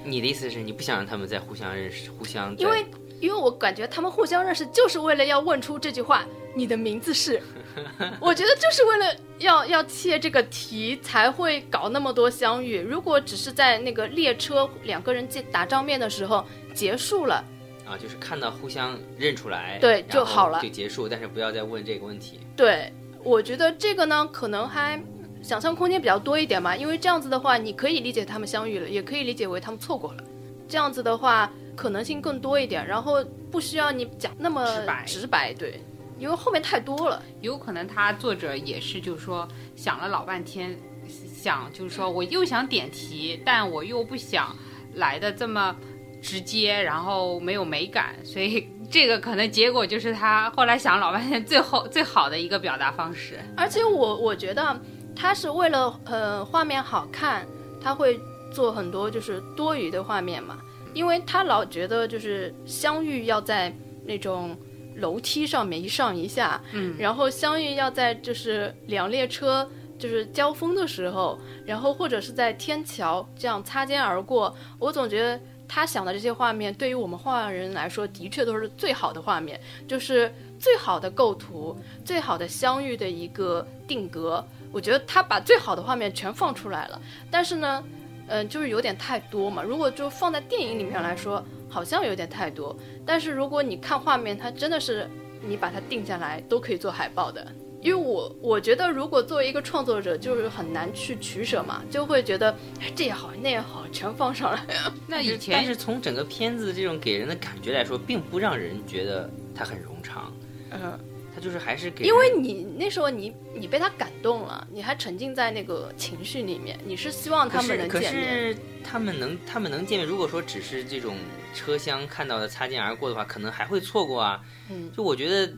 [0.05, 2.57] 你的意思是你不想让他们再互相认识，互相？
[2.57, 2.85] 因为
[3.21, 6.27] 因为我感觉他们互相认识就是为了要问出这句话。
[6.53, 7.41] 你的名字是，
[8.21, 12.81] 我觉得就是为了要要切这个题才会搞那么多相遇。
[12.81, 16.45] 如果只是在那个列车两个人见打照面的时候
[16.75, 17.45] 结束了，
[17.87, 21.09] 啊，就是看到互相认出来，对就好了，就结束。
[21.09, 22.41] 但是不要再问这个问题。
[22.57, 25.03] 对，我觉得这个呢，可能还
[25.43, 26.77] 想象空间比较多一点吧。
[26.77, 30.25] 因为这样子的话，你可以理解他们相遇了，也可以理解为他们错过了。
[30.69, 35.81] 这样子的话，可能性更多一点，然后不需要你讲那么直白，直白，对。
[36.19, 40.79] 因为后面太多了，有可能他作者也是，就是说想了老半天，
[41.09, 44.55] 想就是说我又想点题，但我又不想
[44.97, 45.75] 来的这么
[46.21, 53.39] 直接，然后没有美感，所以这个可能结果就是他后来想老半天，最后最好的一个表达方式。
[53.57, 54.79] 而且我我觉得
[55.15, 57.47] 他是为了呃画面好看，
[57.81, 58.21] 他会
[58.53, 60.59] 做很多就是多余的画面嘛，
[60.93, 63.73] 因为他老觉得就是相遇要在
[64.05, 64.57] 那种。
[64.97, 74.55] 楼梯上面一上一下，嗯，然后相遇要在就是两列车就是交锋的时候，然后或者是在天桥这样擦肩而过。
[74.79, 75.41] 我总觉得
[75.73, 84.45] 他想的这些画面，对于我们画人来说，的确都是最好的画面，就是最好的构图，最好的相遇的一个定格。
[84.73, 87.85] 我觉得他把最好的画面全放出来了，但是呢，
[88.27, 89.63] 嗯，就是有点太多嘛。
[89.63, 91.45] 如果就放在电影里面来说。
[91.73, 95.09] 好像有点太多，但是如果你看画面，它真的是
[95.41, 97.47] 你把它定下来都可以做海报的。
[97.81, 102.55] 因为我我觉得，如果作为一个创作者，就是很难去取舍嘛，就会觉得
[102.95, 104.63] 这也好那也好，全放上来。
[105.07, 110.33] 那以前，但是从整个片子这种给人的感觉来说，并不让人觉得它很冗长。
[110.71, 110.99] 嗯。
[111.41, 118.13] 就是还是给，因为你那时候你你被他感动了，你还沉浸在那个情绪里面，你是希望他们能见面。
[118.13, 121.17] 可是他们能他们能见面，如果说只是这种
[121.55, 124.39] 车厢看到的擦肩而过的话，可能还会错过啊。
[124.69, 125.51] 嗯，就我觉得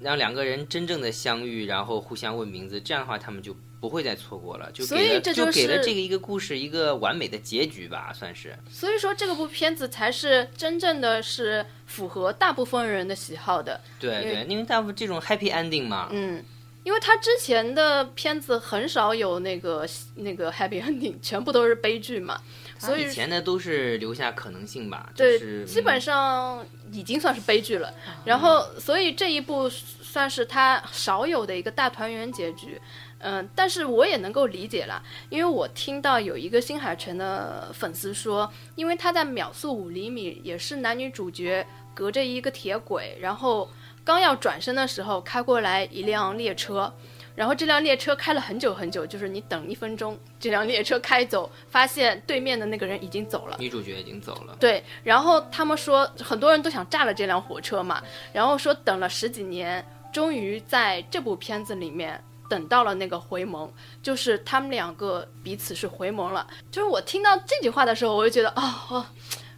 [0.00, 3.56] 让两个人真正的相遇，然后互相问名字，这样的话他们就。
[3.80, 8.52] 不会再错过了，就给了就给了这个一个故事一个完美的结局吧，算是。
[8.68, 13.80] 所以说这个部片子才是真正的是符合大部分人的喜好的。
[14.00, 16.08] 对对，因为大部分这种 happy ending 嘛。
[16.10, 16.44] 嗯，
[16.82, 22.40] 因为他之前的片子很少有那个那个 happy ending，全部都是悲剧嘛，
[22.78, 27.92] 所以以前的都是留下可能性吧，对，就是基本嗯上已经算是悲剧了。
[28.24, 32.80] 然后，所以这一部算是他少有的一个大团圆结局。
[33.20, 43.68] 嗯，但是我也能够理解啦，因为我听到有一个新海诚的粉丝说，因为他在秒速五厘米也是男女主角隔着一个铁轨，然后
[44.04, 46.94] 刚要转身的时候开过来一辆列车，
[47.38, 53.56] 然后这辆列车开了很久很久，就是你等一分钟，这辆列车开走，发现对面的那个人已经走了。
[53.60, 62.20] 女主角已经走了，对，然后他们说很多人都想炸了这辆火车嘛，然后说等了十几年，终于在这部片子里面
[62.50, 63.70] 等到了那个回眸，
[64.02, 66.44] 就是他们两个彼此是回眸了。
[66.72, 69.06] 就是我听到这句话的时候，我就觉得哦哦，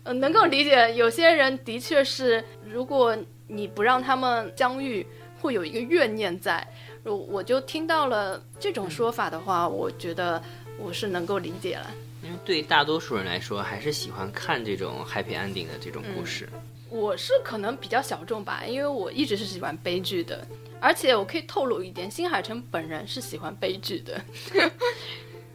[0.02, 3.16] 呃，能够理解，有些人的确是，如果
[3.48, 5.06] 你不让他们相遇，
[5.40, 6.62] 会有一个怨念在。
[7.04, 10.42] 我我就听到了这种说法的话，我觉得
[10.78, 11.90] 我是能够理解了。
[12.22, 16.48] 因为对大多数人来说，还是喜欢看这种 happy ending 的这种故事。
[16.90, 20.46] 我是可能比较小众吧，因为我一直是喜欢悲剧的，
[20.80, 24.20] 而且我可以透露一点，新海诚本人是喜欢悲剧的。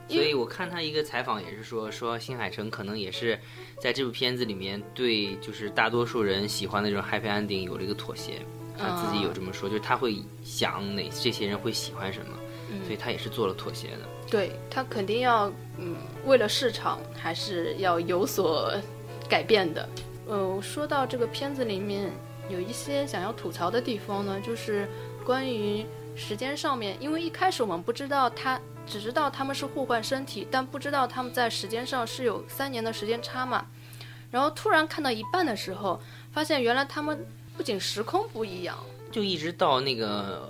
[0.07, 3.37] 所以我看他一个采访也是说，说新海诚可能也是
[3.79, 8.41] 在这部片子里面对就是大多数人喜欢的这种 happy ending 有了一个妥协。
[8.77, 12.37] 他自己有这么说，就是他会想哪这些人会喜欢什么，
[12.83, 13.99] 所以他也是做了妥协的。
[14.29, 18.73] 对他肯定要，嗯，为了市场还是要有所
[19.29, 19.87] 改变的。
[20.27, 22.11] 呃，说到这个片子里面
[22.49, 24.87] 有一些想要吐槽的地方呢，就是
[25.23, 25.85] 关于
[26.15, 28.59] 时间上面，因为一开始我们不知道他。
[28.87, 33.65] 只知道他们是互换身体，但不知道他们在时间上是有三年的时间差嘛。
[34.29, 35.99] 然后突然看到一半的时候，
[36.31, 38.77] 发现原来他们不仅时空不一样，
[39.11, 40.49] 就一直到那个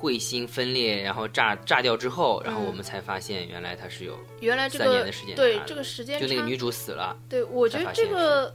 [0.00, 8.54] 彗星分裂，然后炸炸掉之后，然后嗯我们才发现原来它是有原来这三年个的时间差对这个时间差就那个女主死了，对，我觉得这个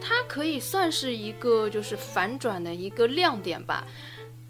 [0.00, 3.86] 它可以算是一个就是反转的一个亮点吧。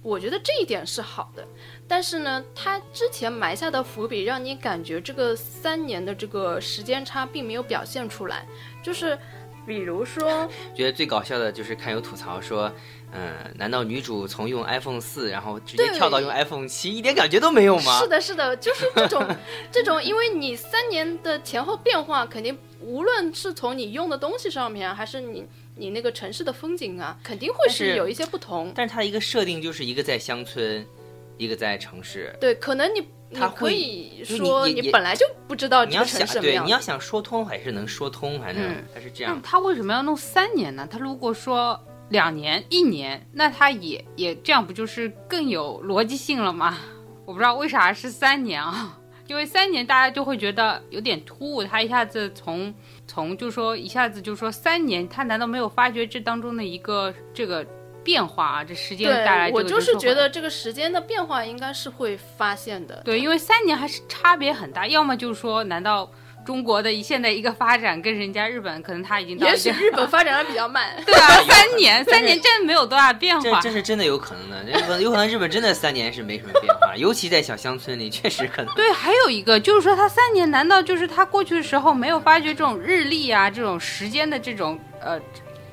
[0.01, 1.47] 我觉得这一点是好的，
[1.89, 8.47] 但是呢，它之前埋下的伏笔让你感觉这个三年的这个时间差并没有表现出来，
[8.81, 9.19] 就是
[9.69, 12.73] 比如说， 觉得最搞笑的就是看有吐槽说，
[13.13, 18.01] 嗯，难道女主从用 iPhone 四，然后直接跳到用 iPhone 七，一点感觉都没有吗？
[18.01, 19.23] 是的，是的，就是这种
[19.71, 28.73] 这种，因为你三年的前后变化，肯定无论是从你用的东西上面啊，还是你你那个城市的风景啊，肯定会是有一些不同。
[28.75, 30.85] 但是它的一个设定就是一个在乡村，
[31.37, 32.35] 一个在城市。
[32.41, 39.41] 对，可能你你可以说你本来就不知道你要这个城想什么样你要想说通还是能说通，反正嗯它是这样那。
[39.43, 40.89] 他为什么要弄三年呢？
[40.91, 46.79] 他如果说两年、一年，那他也也这样不就是更有逻辑性了吗？
[47.27, 52.75] 我不知道为啥是三年啊，因为三年大家就会觉得有点突兀，他一下子从
[53.07, 57.63] 从就说一下子就说三年，他难道没有发觉这当中的一个这个
[58.05, 58.65] 变化啊？
[58.65, 63.03] 这时间带来对，我就是觉得这个时间的变化应该是会发现的。
[63.05, 66.11] 对，因为三年还是差别很大，要么就是说，难道
[66.47, 70.97] 中国的现在一个发展跟人家日本可能他已经到也许日本发展的比较慢。
[71.05, 73.61] 对啊， 三年三年真的没有多大变化。
[73.61, 78.75] 这这是真的有可能的，有可能有可能日本真的三年是没什么变化，尤其在小乡村里，确实可能。
[78.75, 85.21] 对，还有一个就是说，他三年难道就是他过去的时候没有发觉这种日历啊，这种时间的这种呃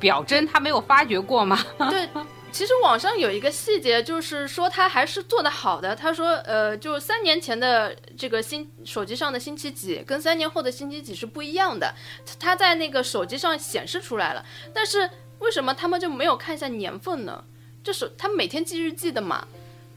[0.06, 1.58] 表征，他没有发觉过吗？
[1.90, 2.08] 对，
[2.52, 5.96] 其实网上有一个细节，就是说他还是做得好的。
[5.96, 11.92] 他说，呃，就三年前的这个星手机上的星期几，跟三年后的星期几是不一样的。
[12.40, 17.44] 他在那个手机上显示出来了，但是为什么他们就没有看一下年份呢？
[17.84, 19.48] 这是他每天记日记的嘛，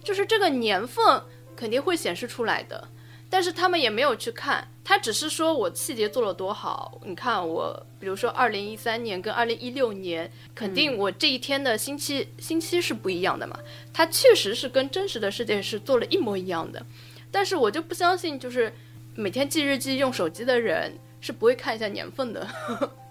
[0.03, 1.23] 就是这个年份
[1.55, 2.89] 肯定会显示出来的。
[3.31, 7.01] 但是他们也没有去看，他只是说我细节做了多好。
[7.05, 13.59] 你看我，比如说二零一三年跟二零一六年，肯定我这一天的星期、星期是不一样的嘛。
[13.93, 16.85] 他确实是跟真实的世界是做了一模一样的，
[17.31, 18.73] 但是我就不相信，就是
[19.15, 22.49] 每天记日记用手机的人是不会看一下年份的。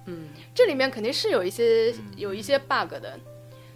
[0.05, 3.19] 嗯， 这里面肯定是有一些有一些 bug 的，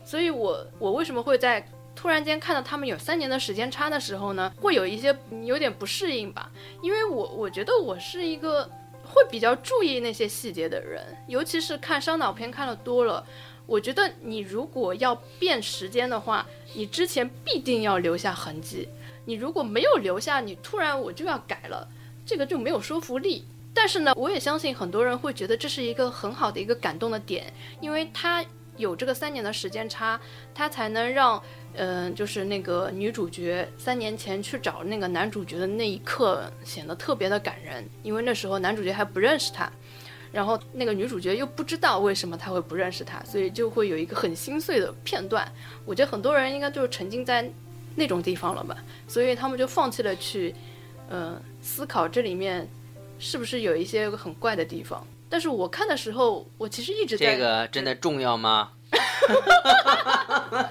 [0.03, 1.63] 所以我我为什么会在
[2.02, 6.49] 突然间看到他们有三年的时间差的时候呢，会有一些有点不适应吧，
[6.82, 8.68] 因为我我觉得我是一个
[9.04, 13.24] 会比较注意那些细节的人，尤其是看烧脑片看的多了，
[13.68, 16.43] 我觉得你如果要变时间的话，
[16.74, 18.89] 你之前必定要留下痕迹，
[19.26, 21.88] 你如果没有留下，你突然我就要改了，
[22.26, 23.45] 这个就没有说服力。
[23.76, 28.43] 但是呢，我也相信很多人会觉得这是一个很好的一个感动的点，因为它
[28.78, 30.19] 有这个三年的时间差，
[30.53, 31.41] 他才能让，
[31.74, 39.72] 嗯、就是那个女主角三年前去找那个男主角的那一刻显得特别的感人，因为那时候男主角还不认识他，
[40.32, 45.51] 然后那个女主角又不知道为什么他会不认识他，所以就会有一个很心碎的片段。
[45.86, 47.47] 我觉得很多人应该就是沉浸在
[47.95, 50.55] 那种地方了吧，所以他们就放弃了去，
[51.09, 52.67] 呃，思考这里面
[53.19, 55.05] 是不是有一些很怪的地方。
[55.32, 58.73] 但是我看的时候，我其实一直在这个真的重要吗？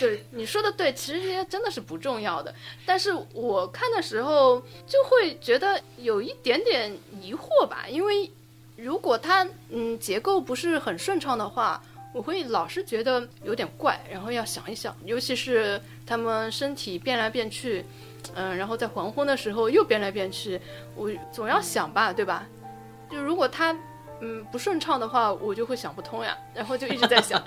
[0.00, 2.52] 对你说的对，其实这些真的是不重要的。
[2.86, 6.90] 但是我看的时候就会觉得有一点点
[7.20, 8.30] 疑惑吧，因为
[8.76, 11.82] 如果它嗯结构不是很顺畅的话，
[12.14, 17.84] 我会老是觉得有点怪，然后要想一想，尤其是他们身体变来变去，
[18.34, 20.58] 嗯，然后在黄昏的时候又变来变去，
[20.96, 22.48] 我总要想吧，对吧？
[23.12, 23.76] 就如果他
[24.20, 27.40] 嗯不顺畅的话，我就会想不通呀，然后就一直在想，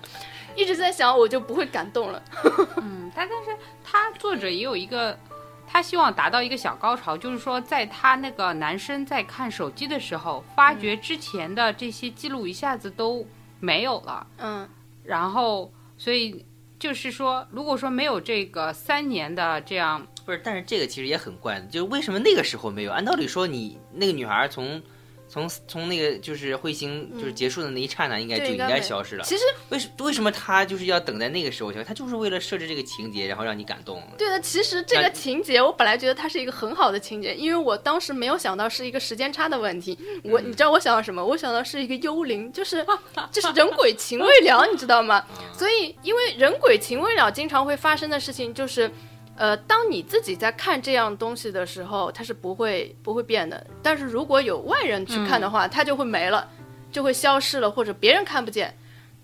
[0.56, 2.22] 一直在想，我就不会感动了。
[2.78, 5.18] 嗯，但但是他作者也有一个，
[5.66, 13.26] 他希望达到一个小高潮，就是说，在他那个男生在看手机的时候，发觉之前的这些记录一下子都
[13.60, 14.70] 没有了，嗯
[15.04, 16.46] 然后所以
[16.78, 22.92] 就是说，如果说没有这个三年的这样，不是，但是这个其实也很怪，就是为什么那个时候没有？
[22.92, 24.82] 按道理说你，那个女孩从
[25.28, 29.24] 从从那个就是彗星就是结束的那一刹那，应该就应该消失了。
[29.24, 31.84] 其实为什为什么他就是要等在那个时候消失？
[31.84, 34.02] 他就是为了设置这个情节，然后让你感动。
[34.18, 39.98] 对的，其实这个情节我本来觉得它是一个很好的情节，因为我当时没有想到是一个时间差的问题。
[40.24, 41.26] 我你知道我想到什么？
[41.26, 42.86] 我想到是一个幽灵，就是
[43.32, 45.26] 就是人鬼情未了，你知道吗？
[45.58, 48.90] 所以因为人鬼情未了经常会发生的事情就是。
[49.38, 53.66] 呃，当你自己在看这样东西的时候，它是不会不会变的。
[53.84, 56.48] 但是如果有外人去看的话，它就会没了，
[56.92, 58.74] 就会消失了，或者别人看不见。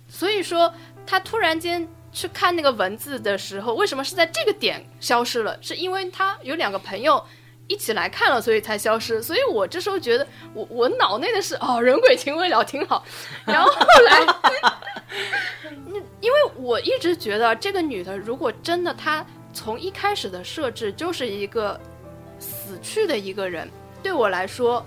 [0.09, 0.73] 所以说，
[1.05, 5.57] 他突然间去看那个文字的时候，为什么是在这个点消失了？
[5.61, 7.23] 是因为他有两个朋友
[7.67, 9.23] 一起来看了，所以才消失。
[9.23, 13.05] 所以我这时候觉得，我我脑内的是哦，人鬼情未了，挺好。
[13.45, 14.25] 然后后来，
[15.87, 21.79] 那因为我一直觉得这个女的，如果真的她从一开始的设置就是一个
[22.39, 23.69] 死去的一个人，
[24.01, 24.85] 对我来说。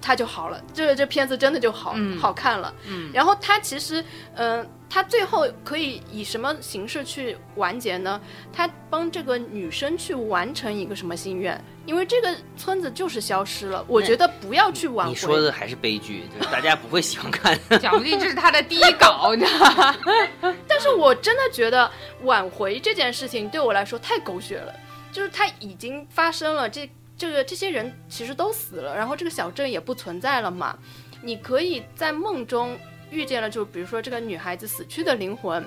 [0.00, 2.72] 他就好了，这这片子真的就好、嗯好看了。
[2.86, 4.02] 嗯，然后他其实，
[4.36, 8.20] 嗯、他最后可以以什么形式去完结呢？
[8.52, 11.62] 他帮这个女生去完成一个什么心愿？
[11.84, 15.12] 因为这个村子就是消失了，我觉得不要去挽回。
[15.12, 17.58] 你说的还是悲剧，就是大家不会喜欢看。
[17.80, 19.96] 讲不定这是他的第一稿，你知道吗？
[20.68, 21.90] 但是我真的觉得
[22.22, 24.74] 挽回这件事情对我来说太狗血了，
[25.12, 30.78] 就是它已经发生了，这这个这些人其实都死了，然后这个小镇也不存在了嘛。
[31.20, 32.78] 你可以在梦中
[33.10, 35.64] 遇见了，就比如说这个女孩子死去的灵魂，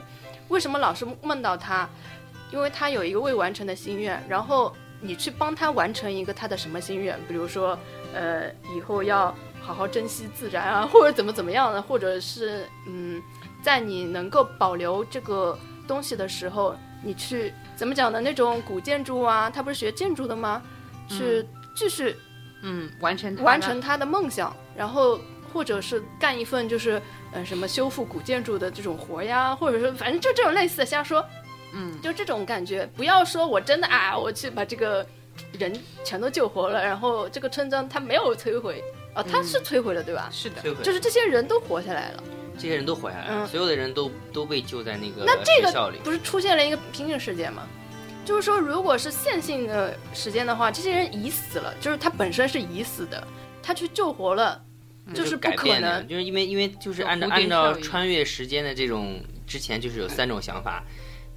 [0.47, 1.87] 为什么老是梦到她？
[2.51, 7.77] 因为她有一个未完成的心愿，然后你去帮她完成一个她的什么心愿，比如说，
[8.13, 13.21] 呃，以后要好好珍惜自然啊，或者怎么怎么样的，或者是嗯，
[13.63, 18.19] 在你能够保留这个东西的时候，你去怎么讲呢？
[18.19, 20.61] 那种古建筑啊，他不是学建筑的吗？
[21.07, 22.15] 去继续
[22.63, 25.19] 嗯，完成完成他的梦想，然后
[25.53, 31.25] 或者是干一份就是呃什么修复古建筑的这种活呀，或者是反正就这种类似的瞎说，
[31.73, 32.89] 嗯，就这种感觉。
[32.95, 35.05] 不要说我真的啊，我去把这个
[35.59, 35.73] 人
[36.03, 38.83] 全都救活了，然后这个村庄它没有摧毁
[39.13, 40.29] 啊，它是摧毁了对吧？
[40.31, 42.23] 是的，摧毁就是这些人都活下来了。
[42.57, 45.97] 这些人都活下来了，嗯所有的人都都被救在那个那这学校里。
[45.97, 47.63] 个不是出现了一个平行世界吗？
[48.23, 53.27] 就是说，如果是线性的时间的话，这些人已死了，就是他本身是已死的，
[53.63, 54.61] 他去救活了，
[55.13, 60.83] 就是改变的，就是因为因为就是按照按照穿越时间的这种之前就是有三种想法，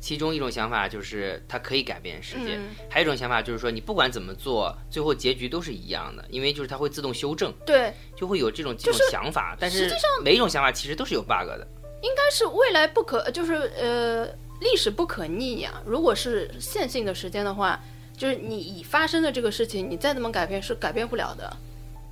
[0.01, 11.67] 其中一种想法就是它可以改变世界，嗯还有一种想法就是说你不管怎么做，最后结局都是一样的，因为就是它会自动修正，对，就会有这种这种想法，但是实际上每一种想法其实都是有 bug 的。
[12.03, 14.27] 应该是未来不可，就是呃，
[14.61, 15.81] 历史不可逆呀。
[15.87, 17.81] 如果是线性的时间的话，
[18.15, 21.57] 就是你已发生的这个事情，你再怎么改变是改变不了的，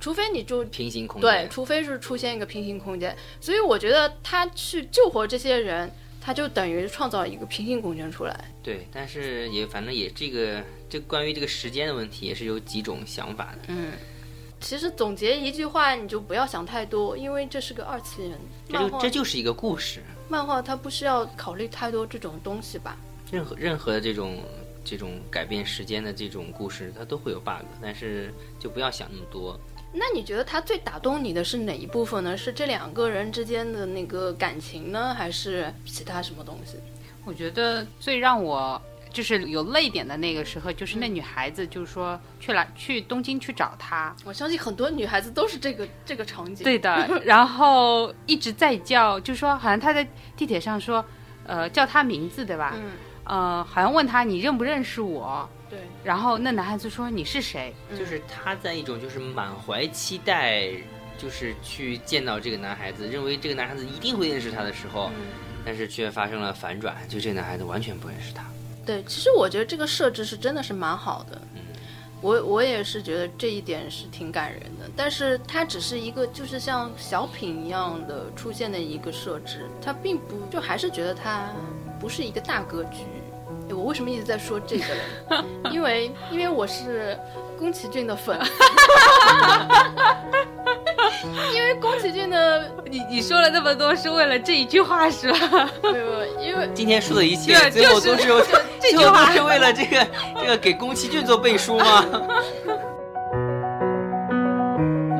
[0.03, 3.15] 除非你就平行空对，间，除非是出现一个平行空间。
[3.39, 5.89] 所以我觉得他去救活这些人，
[6.19, 8.51] 他就等于创造一个平行空间出来。
[8.61, 13.59] 对，但是也反正也这个这关于这个时间的问题也是有几种想法的。
[13.67, 13.93] 嗯，
[14.59, 18.37] 其实总结一句话，你就不要想太多，因为这是个二次元
[18.67, 18.99] 这就。
[18.99, 22.97] 这就是一个故事，漫画它不需要考虑太多这种东西吧？
[23.31, 24.37] 任何任何的这种
[24.83, 29.57] 这种改变时间的这种故事，它都会有 bug，但是就不要想那么多。
[29.93, 32.35] 那你觉得他最打动你的是哪一部分呢？
[32.35, 36.77] 是这两个人之间的那个感情呢，还是其他什么东西？
[37.25, 38.81] 我觉得最让我
[39.11, 46.63] 就是有泪点的那个时候，就是那女孩子就是说去来去东京去找他，我相信很多女孩子都是这个这个场景。
[46.63, 51.05] 对的， 然后一直在叫，就说好像他在地铁上说，
[51.45, 52.73] 呃，叫他名字对吧？
[52.75, 52.91] 嗯，
[53.25, 57.73] 呃，好像问他你认不认识我，对，然后那男孩子说你是谁？
[57.97, 60.69] 就是他在一种就是满怀期待，
[61.17, 65.25] 就是去见到这个男孩子，认为这个男孩子一定会认识他的时候，嗯
[65.65, 68.45] 但是却发生了反转，就这个男孩子完全不认识他。
[68.85, 71.41] 对，其实我觉得这个设置是真的是蛮好的。
[71.55, 71.61] 嗯，
[72.21, 81.49] 我我也是觉得这一点是挺感人的，但是它只是一个就是像小品一样的出现的一个设置，它并不就还是觉得它
[81.99, 83.05] 不是一个大格局。
[83.68, 84.84] 诶我为什么一直在说这个
[85.28, 85.44] 呢？
[85.70, 87.18] 因为因为我是
[87.58, 88.38] 宫崎骏的粉，
[91.54, 95.68] 因为宫崎骏的 你你说了那么多是为了这一句话是吧？
[95.82, 98.40] 没有，没有因为今天说的一切对最后就是都是有
[98.80, 100.06] 这句最后话都是为了这个
[100.40, 102.04] 这个给宫崎骏做背书吗？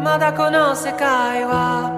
[0.05, 1.93] まだこの世界は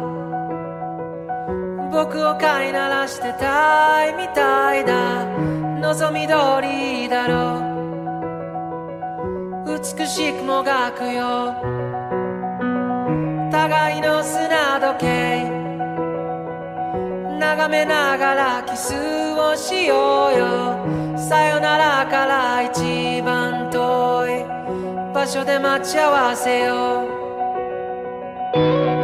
[1.92, 5.24] 僕を飼いならしてたいみたいだ
[5.85, 6.33] 望み通
[6.63, 7.59] りだろ
[9.67, 9.79] う。
[9.79, 11.53] 美しくもがくよ。
[13.51, 15.43] 互いの砂時計。
[17.39, 18.95] 眺めながらキス
[19.37, 21.19] をしようよ。
[21.19, 24.43] さよならから一番遠い
[25.13, 27.03] 場所で待ち合わせよ
[28.91, 28.94] う。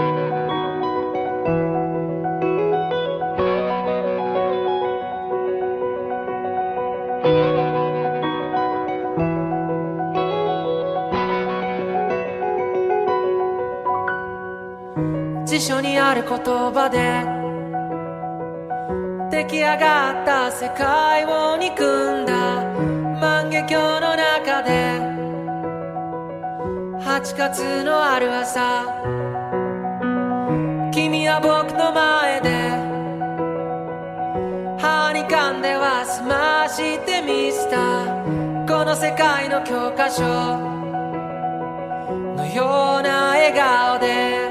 [15.61, 16.97] 書にある言葉で
[19.29, 22.65] 出来上がった世界を憎んだ
[23.21, 24.71] 万華鏡の中で
[26.99, 28.85] 8月のある朝
[30.91, 32.49] 君は僕の前で
[34.81, 38.07] 歯に噛んでは済ましてみせた
[38.67, 40.23] この世界の教科書
[42.35, 44.50] のような笑顔で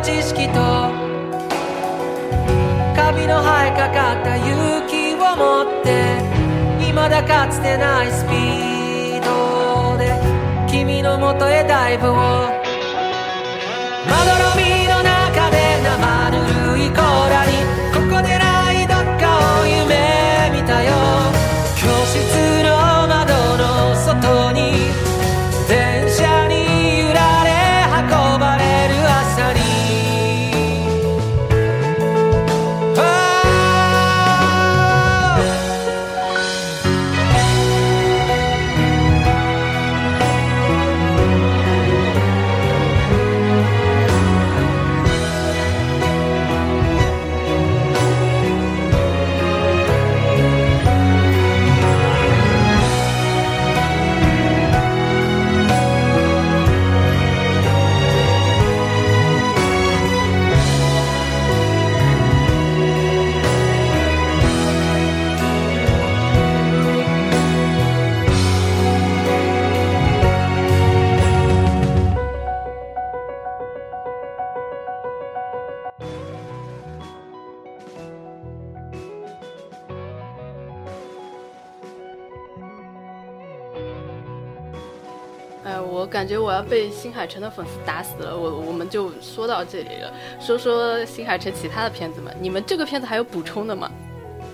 [0.00, 0.54] 知識と
[2.94, 6.22] カビの生えかかった勇気を持って
[6.78, 10.16] 未だかつてないスピードで
[10.70, 12.12] 君のもとへダイブを。
[12.12, 12.52] ま
[14.24, 14.77] どろみ
[86.28, 88.36] 觉得我要被新海诚的粉丝打死了。
[88.36, 92.30] 我我们就说到这里了，说说新海诚其他的片子嘛。
[92.38, 93.90] 你们这个片子还有补充的吗？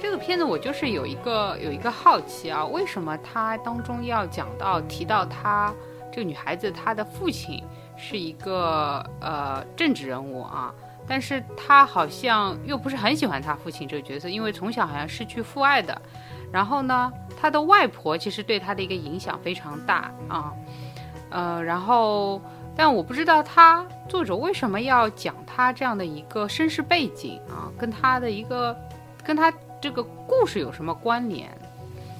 [0.01, 5.75] 这个片子我就是有一个有一个好奇啊，为什么他当中要讲到提到她
[6.13, 7.61] 这个女孩子她的父亲
[7.97, 10.73] 是一个呃政治人物啊，
[11.09, 16.01] 但是她好像又不是很喜欢她父亲这个角色，因为从小好像失去父爱的。
[16.53, 20.53] 然后呢，他的外婆其实对他的一个影响非常大啊，
[21.35, 22.41] 呃，然后
[22.77, 28.75] 但我不知道他作者为什么要讲他这样的一个身世背景啊，跟他的一个
[29.25, 31.51] 跟他这个故事有什么关联？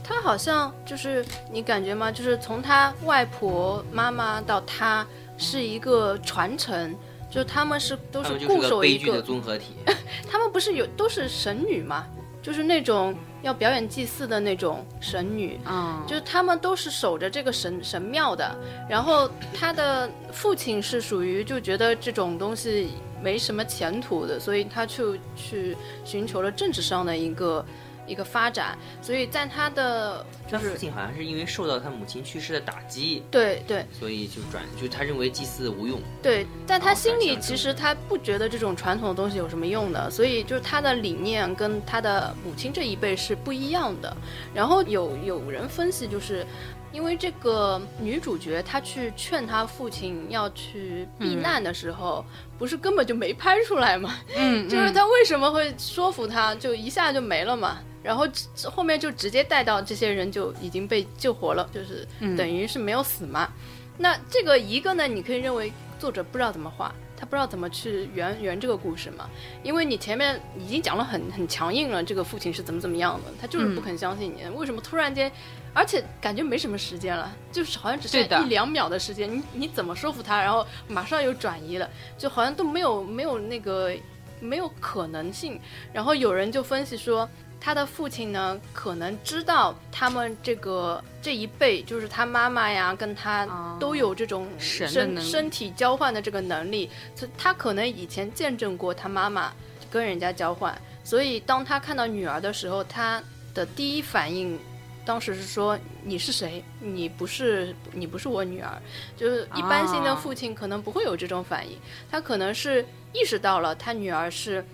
[0.03, 2.11] 他好像就是你感觉吗？
[2.11, 5.07] 就是从他外婆、妈妈到他
[5.39, 6.93] 是一个传承，
[7.31, 9.77] 就是他们是都他们就固是个悲剧的守一个，综合体。
[10.29, 12.05] 他们不是有都是神女嘛？
[12.43, 18.57] 就是那种要表演祭祀的那种神女，嗯，就是他们都是守着这个神神庙的。
[18.89, 22.89] 然后他的父亲是属于就觉得这种东西
[23.23, 27.65] 没什么前途的，所以他就去寻求了政治上的一个
[28.07, 28.77] 一个发展。
[29.03, 36.01] 所以在他的就是他父亲好像是因为受到他母亲去世的打击，对对所以就转，就他认为祭祀无用。
[36.23, 44.17] 对，但他心里其实他不觉得这种传统的东西有什么用的，所以就是他的理念跟他的母亲这一辈是不一样的。
[44.55, 46.47] 然后有有人分析，就是
[46.93, 52.25] 因为这个女主角她去劝她父亲要去避难的时候，
[52.59, 54.15] 不是根本就没拍出来嘛？
[54.37, 57.79] 嗯， 就是嗯他为什么会说服他，就一下就没了嘛？
[58.05, 58.29] 然后
[58.71, 63.51] 后面就直接带到这些人就已经被救活了，就是嗯等于是没有死嘛。
[63.97, 69.31] 那这个一个呢，你可以认为作者不知道怎么画，他不知道怎么去圆圆这个故事嘛，
[69.63, 75.31] 因为你前面已经讲了很很强硬了，这个父亲是怎么怎么样的，他就是不肯相信你，为什么突然间，
[75.73, 81.89] 而且感觉没什么时间了，就是好像只剩一两秒的时间，你你怎么说服他，然后马上又转移了，
[82.19, 83.93] 就好像都没有没有那个
[84.41, 85.61] 没有可能性。
[85.93, 87.29] 然后有人就分析说，
[87.65, 99.51] 他的父亲呢，可能知道他们这个这一辈，就是他妈妈呀，跟他哦都有这种身身体交换的这个能力，所以他可能以前见证过他妈妈
[99.91, 103.23] 跟人家交换，所以当他看到女儿的时候，他
[103.55, 104.59] 的第一反应。
[105.07, 106.65] 当时是说你是谁？
[106.81, 108.73] 你不是你不是我女儿，
[109.19, 111.79] 就是一般性的啊父亲可能不会有这种反应，
[112.11, 114.67] 他可能是意识到了他女儿是，嗯，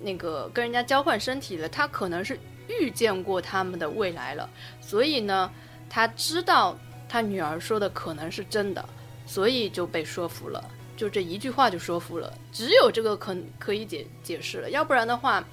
[0.00, 2.38] 那个跟人家交换身体了，他可能是
[2.68, 4.48] 遇见过他们的未来了，
[4.80, 5.50] 所以呢，
[5.88, 6.76] 他知道
[7.08, 8.84] 他女儿说的可能是真的，
[9.26, 10.62] 所以就被说服了，
[10.96, 15.44] 就这一句话就说服了，只有这个可可以解解释了，要不然的话，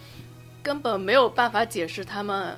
[0.61, 2.57] 根本没有办法解释他们。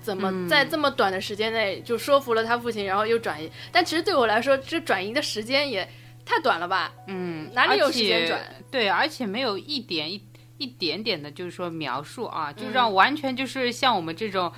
[0.00, 3.48] 怎么嗯在这么短的时间内就说服了他父亲，然后又转移？
[3.70, 5.88] 但其实对我来说，这转移的时间也
[6.24, 6.92] 太短了吧？
[7.06, 8.40] 嗯，哪里有时间转？
[8.68, 10.20] 对，而且没有一点一
[10.62, 14.52] 一点点的，就是说描述啊，就嗯让完全就是像我们这种。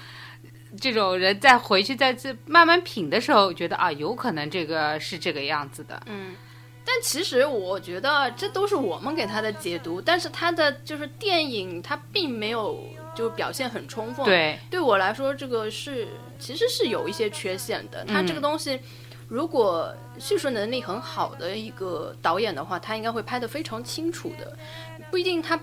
[0.81, 6.03] 这种人再回去再次慢慢品的时候，觉得啊，有可能这个是这个样子的。
[6.07, 6.35] 嗯，
[6.85, 12.83] 但其实我觉得这都是我们给他的解读，但是他的就是电影，他并没有
[13.15, 16.09] 就表现很充分。，对，对我来说，这个是
[16.41, 18.05] 其实是有一些缺陷的。
[18.07, 18.81] 他这个东西，
[19.29, 24.59] 如果叙述能力很好的一个导演的话，他应该会拍得非常清楚的，
[25.09, 25.57] 不一定他。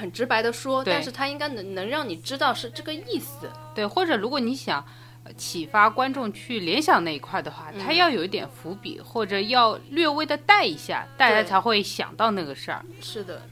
[0.00, 3.48] 很直白的说，但是他应该能能让你知道是这个意思。
[3.74, 4.82] 对，或者如果你想
[5.24, 12.82] 呃启发观众去联想那一块的话，他要有一点伏笔，或者要略微的带一下，大家才会想到那个事儿。
[13.02, 13.42] 是的，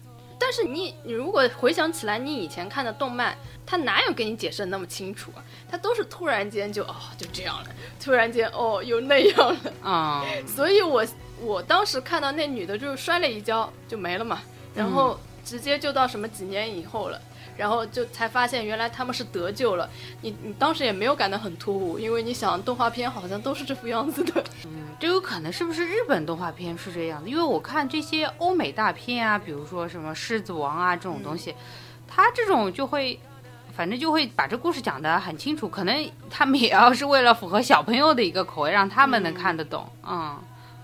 [0.41, 3.37] 但是你你如果回想起来，你以前看的动漫，
[3.67, 5.45] 他哪有给你解释的那么清楚啊？
[5.71, 7.69] 他都是突然间就哦就这样了，
[8.03, 9.73] 突然间哦又那样了。
[9.85, 11.05] 嗯， 所以我
[11.41, 14.41] 我当时看到那女的就摔了一跤就没了嘛，
[14.75, 17.19] 然后直接就到什么几年以后了。
[17.57, 19.89] 然后就才发现，原来他们是得救了。
[20.21, 24.45] 你你当时也没有感到很突兀，因为你想动画片好像都是这副样子的。
[24.67, 27.29] 嗯这有可能是不是日本动画片是这样的？
[27.29, 31.55] 因为我看这些欧美大片啊，比如说什么《狮子王》啊这种东西，
[32.07, 33.19] 它这种就会。
[33.77, 39.89] 反正就会把这故事讲得很清楚，可能他们也要是为了符合小朋友的一个口味，让他们能看得懂。
[40.05, 40.37] 嗯，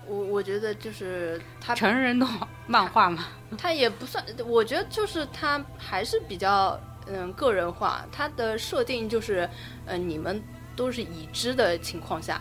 [0.07, 3.25] 我我觉得就是他成人动画漫画嘛，
[3.57, 9.49] 它也不算，我觉得就是它还是比较嗯个人化，它的设定就是，
[9.85, 10.41] 呃，你们
[10.75, 12.39] 都是已知的情况下，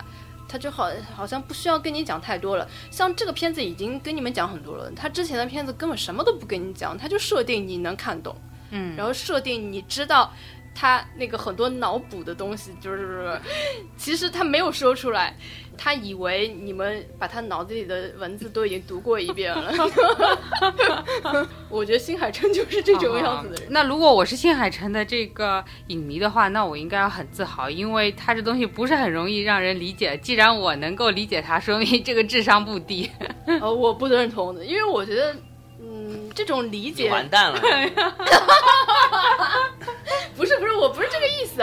[0.49, 2.69] 它就好好像不需要跟你讲太多了。
[2.91, 8.37] 像这个片子已经跟你们讲很多了，他之前的片子根本什么都不跟你讲，他就设定你能看懂，
[8.71, 10.33] 嗯，然后设定你知道。
[10.75, 13.39] 他那个很多脑补的东西，就是
[13.97, 15.35] 其实他没有说出来，
[15.79, 19.73] 他以为你们把他脑子里的文字都已经读过一遍了。
[21.71, 23.65] 我觉得新海诚就是这种样子的人。
[23.65, 30.17] 啊那如果我是新海诚的这个影迷的话，那我应该要很自豪，因为他这东西不是很容易让人理解。
[30.19, 33.11] 既然我能够理解他，说明这个智商不低。
[33.47, 35.35] 呃，我不认同的，因为我觉得，
[35.81, 37.61] 嗯，这种理解，完蛋了，
[40.37, 41.63] 不是不是，我不是这个意思。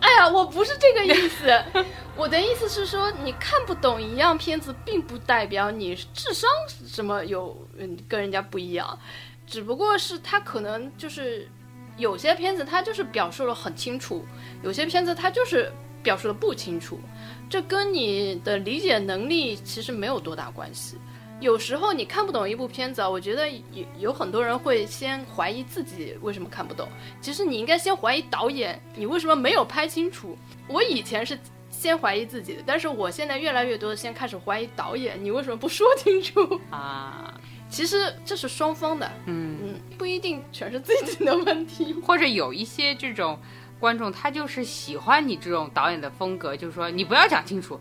[0.00, 1.62] 哎呀，我不是这个意思。
[2.16, 6.48] 我的意思是说，你看不懂一样片子，并不代表你智商
[6.86, 8.98] 什么有嗯跟人家不一样，
[9.46, 11.48] 只不过是他可能就是
[11.96, 14.24] 有些片子他就是表述的很清楚，
[14.62, 17.00] 有些片子他就是表述的不清楚，
[17.48, 20.98] 这跟你的理解能力其实没有多大关系。
[21.40, 26.86] 有时候你看不懂一部片子啊，我觉得有有很多人会先怀疑自己为什么看不懂。
[27.20, 30.36] 其实你应该先怀疑导演，你为什么没有拍清楚？
[30.68, 31.38] 我以前是
[31.70, 36.60] 先怀疑自己的，但是我现在越来越多的先开始怀疑导演，你为什么不说清楚？
[36.70, 37.32] 啊，
[37.70, 41.94] 其实这是双方的，嗯，嗯，不一定全是自己的问题。
[42.02, 43.38] 或者有一些这种
[43.78, 47.80] 观众，他就是喜欢你这种导演的风格，就是说你不要讲清楚，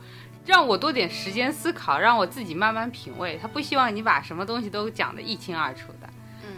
[0.50, 3.38] 让我多点时间思考，让我自己慢慢品味。
[3.39, 6.10] 他不希望你把什么东西都讲得一清二楚的。
[6.43, 6.50] 嗯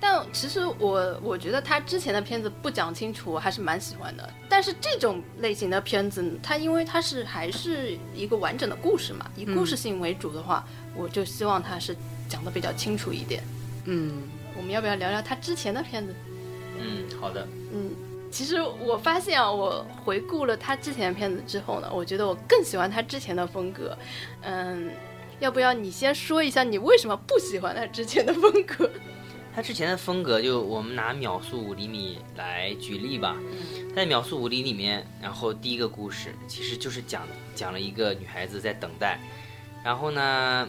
[0.00, 4.32] 但其实我我觉得他之前的片子不讲清楚，我还是蛮喜欢的。
[4.48, 10.64] 但是这种类型的片子，它因为它是还是一个完整的故事嘛，以故事性为主的话，
[10.96, 11.94] 我就希望它是
[12.26, 13.42] 讲得比较清楚一点。
[13.84, 14.22] 嗯，
[14.56, 16.14] 我们要不要聊聊他之前的片子？
[16.78, 17.46] 嗯，好的。
[17.74, 17.90] 嗯，
[18.34, 23.96] 其实我发现啊，我回顾了他之前的片子之后呢，我觉得我更喜欢他之前的风格。
[24.42, 24.90] 嗯，
[25.38, 28.90] 要不要你先说一下你为什么不喜欢他之前的风格？
[29.54, 33.36] 他之前的风格，就我们拿秒速五厘米来举例吧。
[33.94, 37.22] 在秒速五厘米里面，然后第一个故事其实就是讲
[37.54, 39.20] 讲了一个女孩子在等待，
[39.84, 40.68] 然后呢，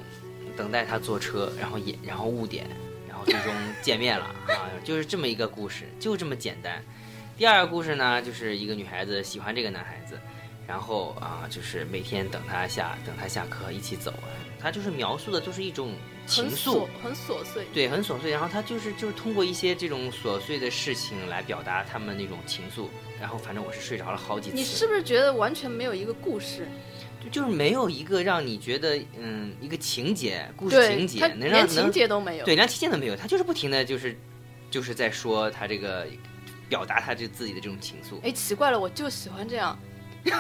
[0.55, 2.68] 等待她坐车，然后也然后误点，
[3.09, 3.51] 然后最终
[3.82, 6.80] 见面了啊，就是这么一个故事，就这么简单。
[7.38, 10.17] 第二个故事呢，就是一个女孩子喜欢这个男孩子，
[10.65, 14.13] 然后啊，就是每天等他下等他下课一起走，
[14.57, 15.91] 他就是描述的都是一种
[16.25, 17.65] 情很愫琐，，很琐碎。
[17.73, 18.31] 对，很琐碎。
[18.31, 22.88] 然后他就是就是通过一些这种琐碎的事情来表达他们那种情愫。
[23.19, 26.65] 然后反正我是睡着了好几次，你是不是觉得完全没有一个故事？
[27.21, 32.45] 就就是没有一个让你觉得嗯一个情节故事情，节能让连情节都没有。
[32.45, 34.17] 对连情节都没有，他就是不停的就是
[34.71, 36.07] 就是在说他这个
[36.68, 38.22] 表达他这自己的这种情愫。
[38.24, 39.78] 哎，奇怪了，我就喜欢这样。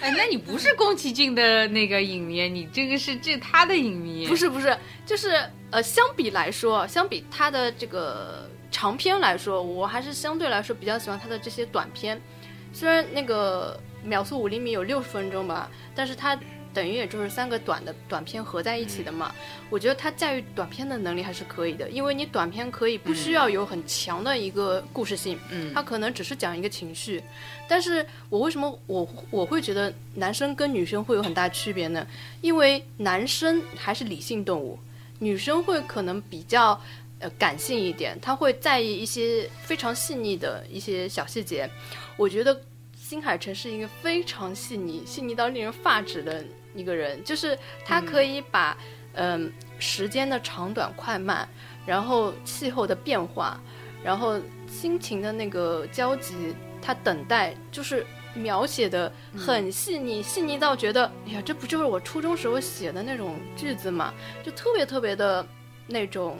[0.00, 12.20] 哎，那你不是宫崎骏的那个影迷，你这个是这他的影迷，不是不是，就是呃，相比来说，相比他的这个长篇来说，我还是相对来说比较喜欢他的这些短片。
[12.70, 16.38] 虽然那个秒速五厘米有六十分钟吧，但是它
[16.78, 19.34] 等于也就是三个短的短片合在一起的嘛。
[19.68, 27.20] 我觉得他驾驭短片的能力还是可以的，因为你短片可以不需要有很强的一个故事性，嗯它可能只是讲一个情绪。
[27.66, 32.06] 但是我为什么我我会觉得男生跟女生会有很大区别呢？
[32.40, 34.78] 因为男生还是理性动物，
[35.18, 36.80] 女生会可能比较
[37.18, 41.68] 呃感性一点，他会在意一些非常细腻的一些小细节。
[42.16, 42.58] 我觉得
[42.94, 46.44] 新海诚是一个非常细腻、细腻到令人发指的
[46.78, 48.78] 一个人，就是他可以把
[49.14, 51.48] 嗯、时间的长短快慢，
[51.84, 53.60] 然后气候的变化，
[54.02, 58.06] 然后心情的那个交集，他等待就是。
[58.34, 64.14] 描写的很细腻，细腻到觉得，哎呀，这不就是我初中时候写的那种句子嘛？
[64.44, 65.44] 就特别特别的
[65.88, 66.36] 那种，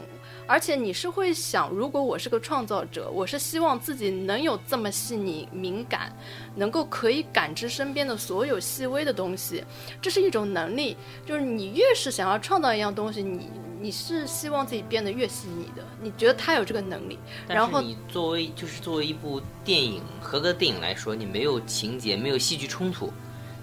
[0.49, 6.11] 而且你是会想，如果我是个创造者，我是希望自己能有这么细腻、敏感，
[6.55, 9.63] 能够可以感知身边的所有细微的东西，
[10.01, 10.97] 这是一种能力。
[11.23, 13.47] 就是你越是想要创造一样东西，你
[13.79, 15.83] 你是希望自己变得越细腻的。
[16.01, 23.13] 你觉得他有这个能力，然后你作为就是作为一部电影合格电影来说，你没有情节，没有戏剧冲突，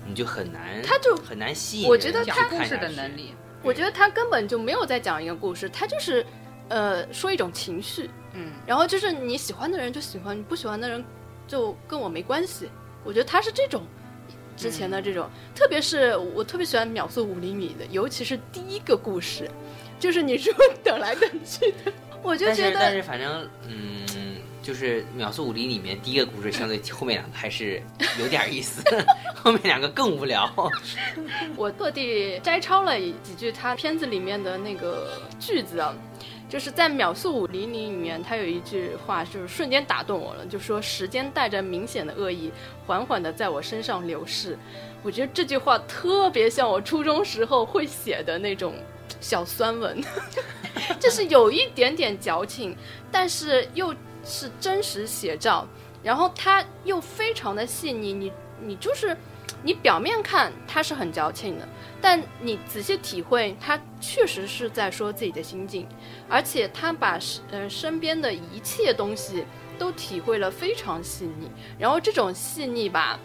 [0.07, 3.35] 你就很难，他就很难吸引我觉得他故事的能力，
[3.65, 6.25] 我觉得他根本就没有在讲一个故事，他就是，
[6.69, 11.05] 呃，说一种情绪，嗯，然后就是你喜欢的人就喜欢，你不喜欢的人
[11.47, 12.69] 就跟我没关系。
[13.05, 13.83] 我觉得他是这种，
[14.57, 19.49] 之前的这种，特别是我特别喜欢秒速五厘米的，尤其是第一个故事，
[20.01, 20.53] 就是你说
[20.83, 21.93] 等来等去的，
[22.23, 24.05] 我就觉但是但是反正嗯，
[24.61, 27.81] 就是秒速五厘里面第一个故事相对后面两个还是
[28.19, 28.83] 有点意思，
[29.37, 30.53] 后面两个更无聊。
[31.55, 35.95] 我特地摘抄了几句他片子里面的那个句子啊，
[36.49, 42.53] 就是在《秒速五厘米》里面，他有一句话就是瞬间打动我了，就说时间带着明显的恶意，
[42.87, 44.57] 缓缓的在我身上流逝。
[45.03, 48.75] 我觉得这句话特别像我初中时候会写的那种
[49.21, 50.01] 小酸文，
[51.01, 52.77] 就是有一点点矫情，
[53.11, 53.95] 但是又
[54.25, 55.67] 是真实写照，
[56.03, 59.17] 然后它又非常的细腻，你你就是。
[59.63, 61.67] 你表面看他是很矫情的，
[62.01, 65.87] 但你仔细体会，他确实是在说自己的心境，
[66.29, 67.19] 而且他把
[67.51, 69.45] 呃身边的一切东西
[69.79, 71.51] 都体会了非常细腻。
[71.79, 73.19] 然后这种细腻吧，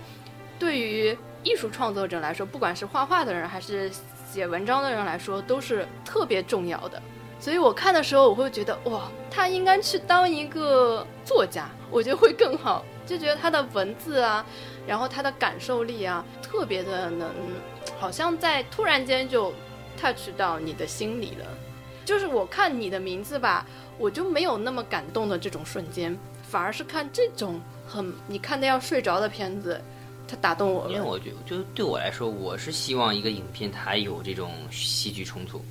[0.58, 3.92] 对于艺术创作者来说，不管是画画的人还是
[4.32, 7.02] 写文章的人来说，都是特别重要的。
[7.40, 12.84] 所以我看的时候，我会觉得哇，他应该去当一个作家，我觉得会更好。
[13.04, 14.46] 就觉得他的文字啊，
[14.88, 17.30] 然后他的感受力啊，特别的能，
[18.00, 19.54] 好像在突然间就
[20.00, 21.46] touch 到你的心里了。
[22.04, 23.66] 就是我看你的名字吧，
[23.98, 29.80] 我就没有那么感动的这种瞬间，反而是看这种很你看的要睡着的片子，
[30.28, 30.92] 它打动我了。
[30.92, 35.64] 因为我觉得就对我来说，我是希望一个影片它有这种戏剧冲突。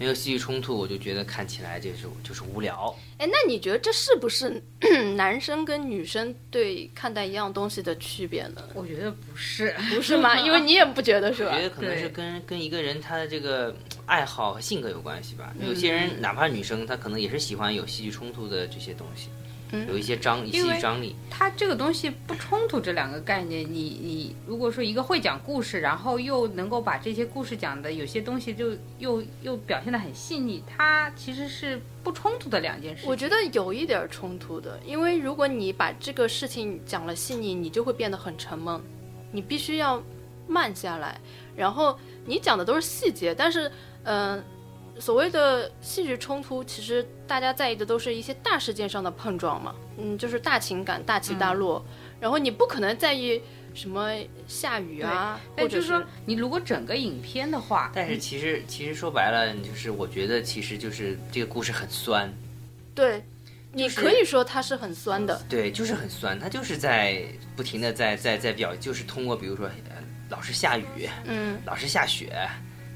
[0.00, 2.96] 没有戏剧冲突，我就觉得看起来就是就是无聊。
[3.18, 4.58] 哎，那你觉得这是不是
[5.14, 8.62] 男生跟女生对看待一样东西的区别呢？
[8.72, 10.40] 我觉得不是，不是吗？
[10.40, 11.50] 因为你也不觉得是吧？
[11.52, 13.76] 我觉得可能是跟跟一个人他的这个
[14.06, 15.54] 爱好和性格有关系吧。
[15.60, 19.28] 有些人哪怕女生，她可能也是喜欢有戏剧冲突的这些东西。
[19.88, 23.62] 有一些张一些张力，它这个东西不冲突这两个概念。
[23.62, 33.06] 你你如果说一个会讲故事，然后又能够把这些故事讲的有些东西就又又表现的很细腻，它其实是不冲突的两件事。
[33.06, 38.80] 我觉得有一点冲突的，因为如果你把这个事情讲了细腻，你就会变得很沉闷，
[39.30, 40.02] 你必须要
[40.48, 41.20] 慢下来，
[41.56, 43.70] 然后你讲的都是细节，但是
[44.04, 44.42] 嗯。
[45.00, 51.84] 所谓的戏剧冲突，其实大家在意的都是一些大事件上的碰撞嘛，嗯，就是大情感、大起大落。
[52.20, 53.40] 然后你不可能在意
[53.72, 54.14] 什么
[54.46, 62.30] 下雨啊，或者是说你如果整个影片的话，但是其实其实说白了，就是我觉得其实就是这个故事很酸。
[62.94, 63.24] 对，
[63.72, 65.40] 你可以说它是很酸的。
[65.48, 67.24] 对，就是很酸，它就是在
[67.56, 69.66] 不停的在在在表，就是通过比如说
[70.28, 72.46] 老是下雨，嗯，老是下雪。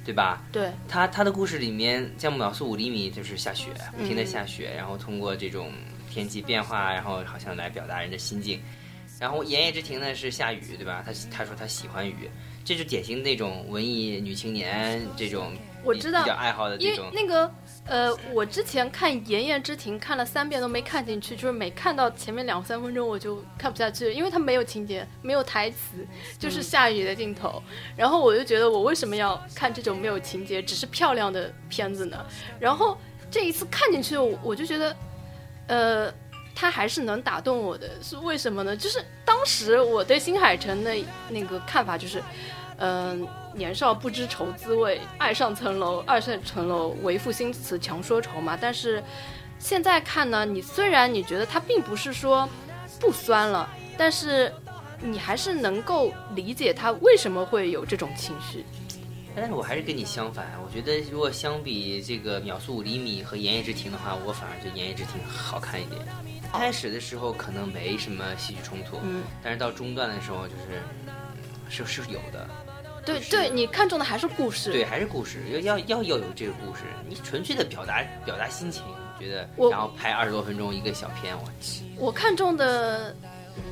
[0.04, 0.42] 对吧？
[0.52, 5.72] 对，他他的故事里面，像秒速五厘米就是下雪，不停的下雪，然后通过这种
[6.10, 8.60] 天气变化，然后好像来表达人的心境。
[9.18, 11.02] 然后言叶之庭呢是下雨，对吧？
[11.06, 12.28] 他他说他喜欢雨，
[12.64, 15.52] 这是典型那种文艺女青年这种
[15.84, 17.50] 我知道比较爱好的这种那个。
[17.86, 26.06] 呃，我之前看《炎炎之庭》看了三遍都没看进去，就是每看到前面两三分钟我就看不下去，因为它没有情节，没有台词，
[26.38, 27.62] 就是下雨的镜头。
[27.94, 32.24] 然后我就觉得我为什么要看这种没有情节、只是漂亮的片子呢？
[32.58, 32.96] 然后
[33.30, 34.96] 这一次看进去，我就觉得，
[35.66, 36.14] 呃，
[36.54, 38.74] 它还是能打动我的，是为什么呢？
[38.74, 40.94] 就是当时我对新海诚的
[41.28, 42.22] 那个看法就是。
[42.76, 43.24] 嗯，
[43.54, 48.58] 年少不知愁滋味，爱上层楼，爱上层楼，为赋新词强说愁嘛。
[48.60, 49.02] 但是
[49.58, 52.48] 现在看呢，你虽然你觉得它并不是说
[53.00, 54.52] 不酸了，但是
[55.00, 58.64] 你还是能够理解他为什么会有这种情绪。
[59.36, 66.00] 但是我还是跟你相反，我觉得如果相比这个秒速五厘米和言叶之庭的话，我反而觉得言叶之庭好看一点。
[66.52, 72.48] 开始的时候可能没什么戏剧冲突，嗯，但是到中段的时候就是是是有的。
[73.04, 76.82] 对对，你看中的还是故事，对，还是故事，要要要要有这个故事。
[77.08, 78.82] 你纯粹的表达表达心情，
[79.18, 83.14] 觉得，然后拍二十多分钟一个小片，我我看中的，
[83.56, 83.62] 嗯，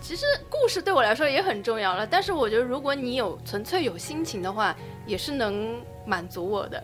[0.00, 2.06] 其实故事对我来说也很重要了。
[2.06, 4.74] 但是我觉得，如果你有纯粹有心情的话，
[5.06, 6.82] 也是能满足我的。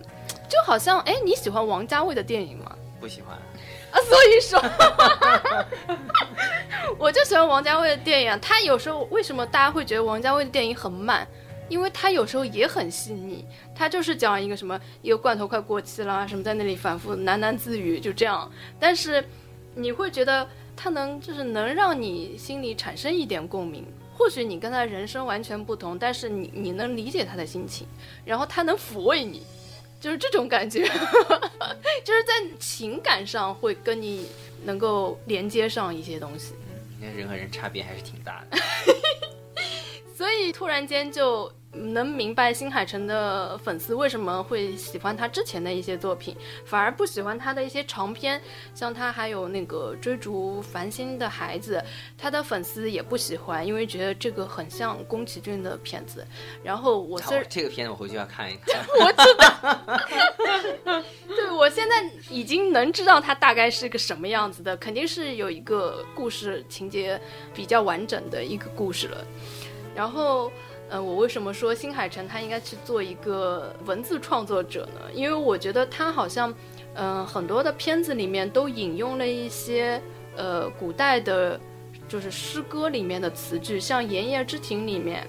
[0.49, 2.77] 就好像，哎，你喜欢王家卫的电影吗？
[3.01, 3.37] 不喜欢
[3.91, 4.63] 啊，所以说，
[6.99, 8.41] 我就喜欢王家卫的电影。
[8.41, 11.27] 他有时候为什么大家会觉得王家卫的电影很慢？
[11.69, 13.45] 因为他有时候也很细腻，
[13.75, 18.51] 他就是讲一个什么一个罐头快过期了，什么在那里反复喃喃自语，就这样。
[18.79, 19.25] 但是
[19.75, 20.47] 你会觉得
[20.77, 23.85] 他能就是能让你心里产生一点共鸣。
[24.17, 27.85] 或许你跟他人生完全不同，但是你你能理解他的心情，
[28.25, 29.43] 然后他能抚慰你，
[29.99, 30.85] 就是这种感觉，
[32.05, 34.29] 就是在情感上会跟你
[34.65, 36.55] 能够连接上一些东西。
[36.69, 38.59] 嗯，那人和人差别还是挺大的。
[40.15, 41.51] 所以突然间就。
[41.77, 48.41] 能明白新海诚的粉丝为什么会喜欢他之前的一些作品，反而不喜欢他的一些长篇，
[48.77, 51.85] 像他还有那个追逐繁星的孩子，
[52.17, 56.25] 他的粉丝也不喜欢，因为觉得这个很像宫崎骏的片子。
[56.63, 58.87] 然后我这这个片子我回去要看一看。
[59.01, 67.21] 我知道，对我现在已经能知道他大概是个什么样子的，肯定是有一个故事情节
[67.53, 69.27] 比较完整的一个故事了。
[69.95, 70.51] 然后。
[70.91, 75.01] 嗯，我为什么说新海诚他应该去做一个文字创作者呢？
[75.15, 76.55] 因为我觉得他好像，
[76.93, 80.01] 嗯，很多的片子里面都引用了一些
[80.37, 81.59] 呃古代的，
[82.07, 85.27] 就是诗歌里面的词句，像《炎夜之庭》里面，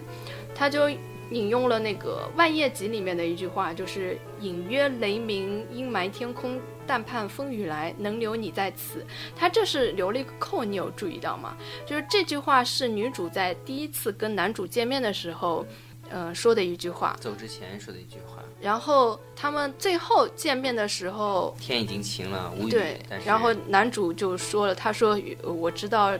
[0.53, 9.05] 他就引用了那个《万叶集》里面的一句话，就是“隐约雷鸣，阴霾天空，但盼风雨来，能留你在此。”
[9.35, 11.55] 他这是留了一个扣，你有注意到吗？
[11.85, 15.65] 就是这句话是女主在第一次跟男主见面的时候，
[16.09, 17.15] 嗯、说的一句话。
[17.19, 26.17] 走之前说的一句话，然后他们最后见面的时候，天已经晴了，无雨，对然后男主就说了，他说呃我知道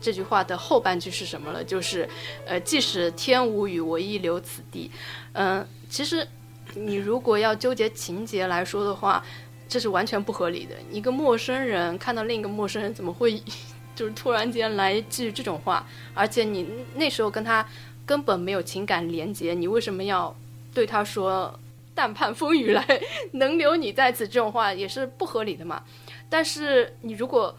[0.00, 2.08] 这句话的后半句是什么了，就是
[2.44, 4.90] 呃，即使天无雨，我亦留此地。
[5.34, 6.26] 嗯、其实
[6.74, 9.22] 你如果要纠结情节来说的话，
[9.70, 10.74] 这是完全不合理的。
[10.90, 13.40] 一个陌生人看到另一个陌生人，怎么会
[13.94, 15.86] 就是突然间来一句这种话？
[16.12, 17.64] 而且你那时候跟他
[18.04, 20.34] 根本没有情感连接，你为什么要
[20.74, 21.56] 对他说
[21.94, 22.84] “但盼风雨来，
[23.32, 25.84] 能留你在此”这种话也是不合理的嘛？
[26.28, 27.56] 但是你如果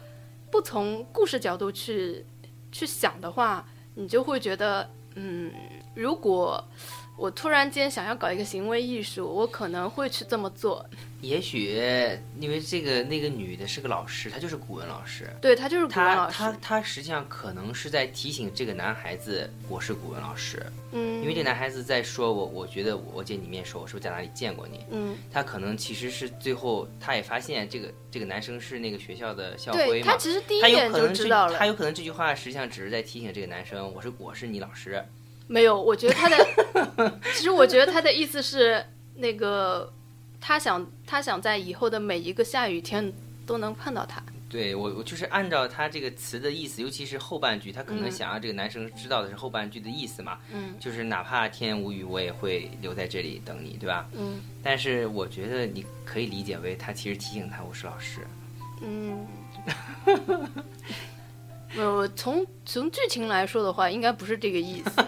[0.50, 2.24] 不从故事角度去
[2.70, 5.50] 去想的话，你就会觉得，嗯，
[5.94, 6.62] 如果
[7.16, 10.84] 我突然间想要搞一个行为艺术，我可能会去这么做。
[11.20, 11.80] 也许
[12.40, 20.60] 因为这个那个女的是个老师，她就是古文老师，对她就是古文老师，她她她实际上可能是在提醒这个男孩子，我是古文老师，
[20.90, 24.84] 嗯，因为这男孩子在说我，我觉得我见你面熟，我是不是在哪里见过你？
[24.90, 30.10] 嗯，他可能其实是最后他也发现这个这个男生是那个学校的校对徽嘛。
[30.10, 31.66] 他，其实第一他有眼可能这就知道了他。
[31.66, 35.04] 有可能这句话实际上只是在提醒这个男生，我是我是你老师，
[35.46, 38.84] 没有，我觉得他的， 其实我觉得他的意思是
[39.16, 39.92] 那个，
[40.40, 43.12] 他想他想在以后的每一个下雨天
[43.46, 44.22] 都能碰到他。
[44.48, 54.06] 对我，我就是按照他这个词的意思，尤其是后半句，他可能嗯想要这个男生知道的是后半句的意思嘛，嗯就是哪怕天无雨，我也会留在这里等你，对吧？
[54.14, 58.20] 嗯但是我觉得你可以理解为他其实提醒他我是老师，
[58.82, 59.26] 嗯。
[61.76, 64.90] 呃，从从剧情来说的话，应该不是这个意思，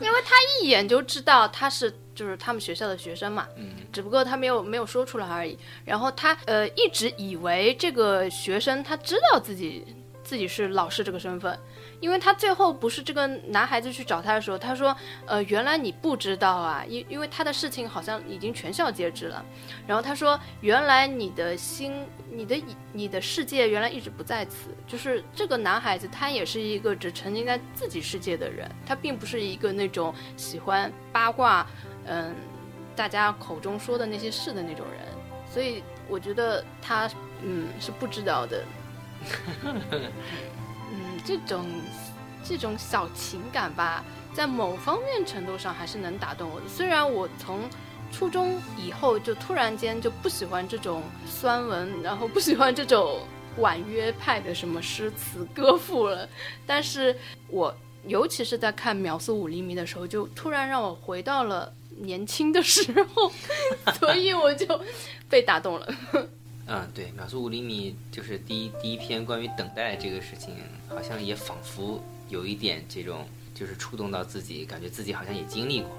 [0.00, 5.58] 因为他一眼就知道他是就是他们学校的学生嘛，嗯，只不过他没有没有说出来而已。
[5.84, 9.84] 然后他呃一直以为这个学生他知道自己
[10.24, 11.58] 自己是老师这个身份，
[12.02, 14.94] 因为他最后不是这个男孩子去找他的时候，他说
[15.24, 19.44] 呃原来你不知道啊，因因为他的事情好像已经全校皆知了。
[19.86, 22.60] 然后他说原来你的心你的
[22.92, 31.64] 你的世界原来一直不在此，就是这个男孩子他也是一个只沉浸在自己世界的人，他并不是一个那种喜欢八卦。
[32.06, 32.34] 嗯，
[32.96, 35.06] 大家口中说的那些事的那种人，
[35.48, 37.08] 所以我觉得他
[37.44, 38.64] 嗯是不知道的。
[41.24, 41.66] 这种
[42.44, 44.04] 这种小情感吧，
[44.34, 46.66] 在某方面程度上还是能打动我的。
[46.68, 47.68] 虽然我从
[48.10, 53.20] 初中以后就突然间就不喜欢这种酸文，然后不喜欢这种
[53.58, 56.28] 婉约派的什么诗词歌赋了，
[56.66, 57.16] 但是
[57.48, 57.74] 我
[58.06, 63.32] 尤其是在看《秒速五厘米》的时候，就突然让我回到了年轻的时候，
[63.98, 64.80] 所以我就
[65.28, 65.94] 被打动了。
[66.66, 70.54] 嗯，对，秒速五厘米就是第一第一篇关于等待这个事情，
[70.88, 75.90] 好像也仿佛有一点这种，就是触动到自己，感觉自己好像也经历过。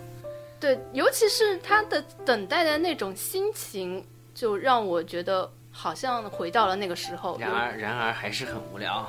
[0.59, 7.37] 对，尤其是他的等待的那种心情，就让我觉得好像回到了那个时候。
[7.37, 9.07] 然而，然而还是很无聊。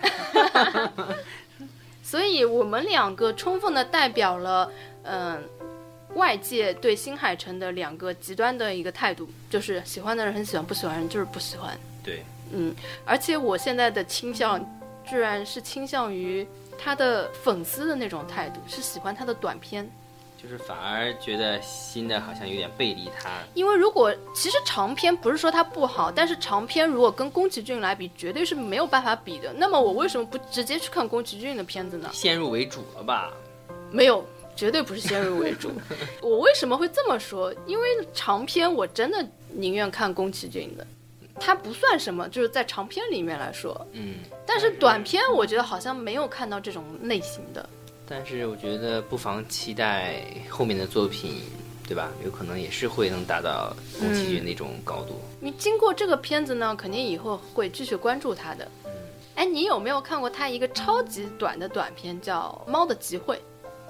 [2.02, 4.70] 所以我们两个充分的代表了，
[5.02, 5.42] 嗯、
[6.16, 11.78] 外界对新海诚的两个极端的一个态度，就是喜欢的人很喜欢，不喜欢的人就是不喜欢。
[12.02, 14.58] 对，嗯，而且我现在的倾向，
[15.04, 16.46] 居然是倾向于
[16.78, 19.88] 他的粉丝的那种态度，是喜欢他的短片。
[20.42, 23.30] 就是反而觉得新的好像有点背离他。
[23.54, 29.52] 因为如果其实长篇不是说它不好，但是长篇如果跟宫崎骏来比，绝对是没有办法比的。
[29.54, 32.10] 那么我为什么不直接去看宫崎骏的片子呢？
[32.12, 33.32] 先入为主了吧？
[33.90, 34.24] 没有，
[34.56, 35.70] 绝对不是先入为主。
[36.22, 37.54] 我为什么会这么说？
[37.66, 40.86] 因为长篇我真的宁愿看宫崎骏的，
[41.38, 43.86] 它不算什么，就是在长篇里面来说。
[43.92, 47.68] 嗯，但是短片我觉得好像没有看到这种类型的。
[48.08, 51.42] 但是我觉得不妨期待后面的作品，
[51.88, 52.10] 对吧？
[52.24, 55.20] 有可能也是会能达到宫崎骏那种高度。
[55.40, 58.68] 你经过这个片子呢，肯定以后会继续关注他的。
[59.34, 63.36] 哎，你有没有看过他一个超级短的短片，叫《猫的集会》？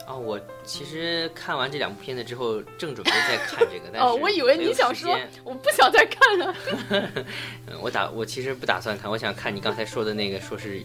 [0.07, 6.55] 啊、我其实看完这两部片子之后，正准备再看这个， 但是哦，我以为你想说我不想再看了。
[6.91, 7.27] 嗯，
[7.83, 10.81] 我打我其实不打算看，我想看你刚才说的那个，说是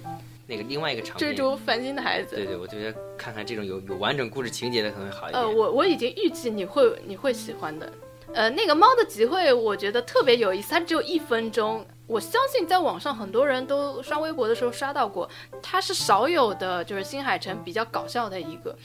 [0.48, 1.36] 那个另外一个场追。
[1.36, 2.36] 逐繁星的孩子。
[2.36, 5.42] 对对，我觉得看看这种有有完整故事情节的可能会好一点。
[5.42, 7.92] 呃，我我已经预计你会你会喜欢的。
[8.34, 11.86] 呃，那个猫的集会，我觉得特别有意思，它只有一分钟。
[12.08, 15.30] 我相信在网上很多人都刷微博的时候刷到过，
[15.62, 18.76] 它是少有的，就是新海诚比较搞笑的一个。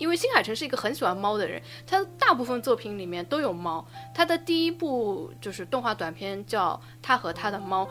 [0.00, 3.86] 因为新海诚是一个很喜欢猫的人，他大部分作品里面都有猫。
[4.14, 6.72] 他的第一部就是动画短片叫
[7.02, 7.86] 《他和他的猫》，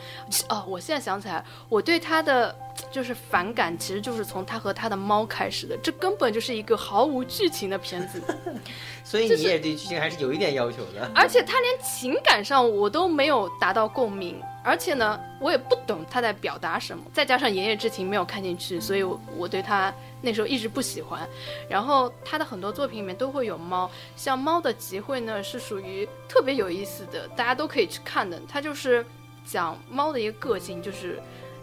[0.50, 2.54] 哦，我现在想起来，我对他的
[2.92, 5.78] 就是反感，其实就是从他和他的猫开始的。
[5.78, 8.20] 这根本就是一个毫无剧情的片子。
[9.06, 11.10] 所以你也对剧情还是有一点要求的。
[11.14, 17.04] 而且他连情感上我都没有达到共鸣，而且呢，我也不懂他在表达什么。
[17.12, 19.92] 再加上《言叶之情》没有看进去，所以我我对他。
[20.22, 21.28] 那时候一直不喜欢，
[21.70, 28.38] 然后他的很多作品里面都会有猫，像《猫的集会》呢是属于特别有意思的，大家都可以去看的。
[28.48, 29.04] 它就是
[29.46, 31.20] 讲猫的一个个性，就是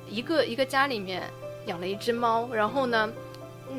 [0.09, 1.23] 一个一个家里面
[1.67, 3.13] 养了一只猫，然后呢，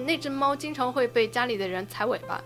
[0.05, 2.39] 那只猫经常会被家里的人踩尾巴，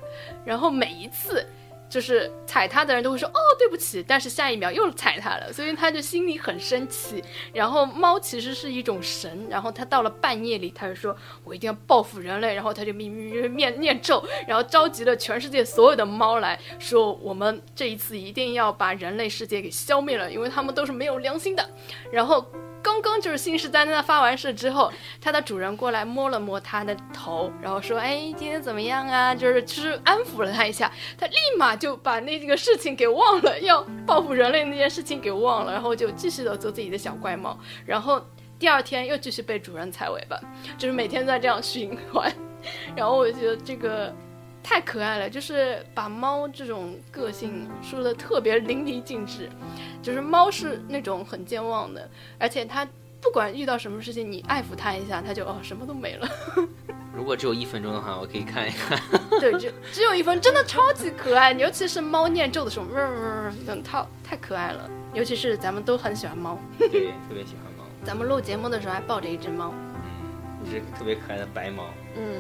[0.46, 1.46] 然后每一次。
[1.92, 7.22] 就是踩他的人都会说哦对不起，但是下一秒又踩他了，所以他就心里很生气。
[7.54, 11.14] 然后猫其实是一种神，然后他到了半夜里，他就说
[11.44, 21.70] 我一定要报复人类，然后他就咪咪咪念念咒，然后召集了全世界所有的猫来说，我们这一次一定要把人类世界给消灭了，因为他们都是没有良心的。
[22.10, 22.46] 然后。
[22.84, 37.58] 刚刚就是信誓旦旦的发完誓之后，它的主人过来摸了摸它的头，然后说：“哎，今天怎么样啊？”就是就是安抚了它一下，它立马就把那个事情给忘了，要报复人类那件事情给忘了，然后就继续的做自己的小怪猫。
[37.86, 38.22] 然后
[38.58, 40.40] 第二天又继续被主人踩尾巴，
[40.78, 42.32] 就是每天在这样循环。
[42.96, 44.14] 然后我觉得这个。
[44.64, 49.49] 太可爱了，就是把猫这种个性说的特别淋漓尽致。
[50.01, 52.09] 就是猫是那种很健忘的，
[52.39, 52.88] 而且它
[53.22, 56.28] 不管遇到什么事情，你爱抚它一下，它就哦什么都没了。
[57.14, 58.97] 如果只有一分钟的话，我可以看一看。
[59.39, 61.51] 对，只只有一分，真的超级可爱。
[61.51, 64.89] 尤其是猫念咒的时候，嗯，套太可爱了。
[65.14, 66.89] 尤其是咱们都很喜欢猫，对，
[67.28, 67.84] 特别喜欢猫。
[68.03, 71.84] 咱们录节目的时候还抱着一只猫，嗯，一只特别可爱的白猫，
[72.16, 72.39] 嗯。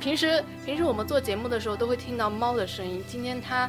[0.00, 3.68] 平时平时我们做节目的时候都会听到猫的声音，今天它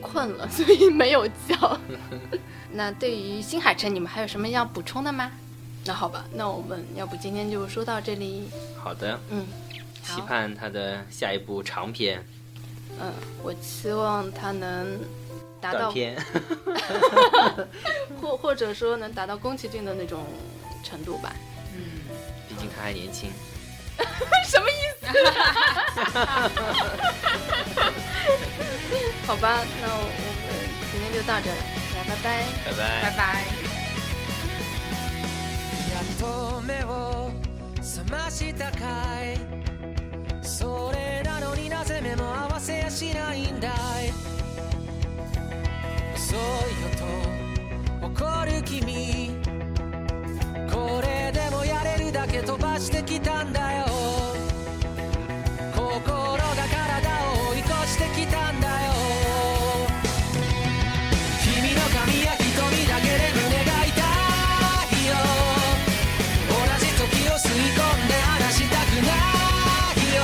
[0.00, 1.78] 困了，所以没有叫。
[2.72, 5.30] 那对于新海诚，你们还有什么要补充的吗？
[5.84, 8.48] 那好吧，那我们要不今天就说到这里。
[8.76, 9.46] 好的，嗯，
[10.02, 12.24] 期盼他的下一部长片。
[13.00, 13.12] 嗯，
[13.42, 14.98] 我期望他能
[15.60, 16.16] 达到片，
[18.20, 20.24] 或或者说能达到宫崎骏的那种
[20.82, 21.34] 程度吧。
[21.74, 21.80] 嗯，
[22.48, 23.30] 毕竟他还年轻。
[24.48, 25.06] 什么意思？
[29.26, 30.12] 好吧，那我们
[30.92, 31.56] 今天就到这了，
[31.94, 32.24] 来，拜拜，
[32.64, 33.20] 拜拜，拜拜。
[52.12, 53.86] だけ飛ばしてきたんだよ。
[55.74, 58.92] 心が体を追い越してきたんだよ。
[61.42, 63.94] 君の髪や瞳だけで胸が痛
[64.96, 65.12] いよ。
[66.48, 70.22] 同じ時を吸い込んで話したくないよ。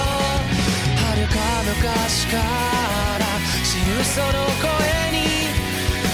[0.96, 3.24] 遥か昔から
[3.64, 4.28] 知るその
[4.60, 4.68] 声
[5.12, 5.18] に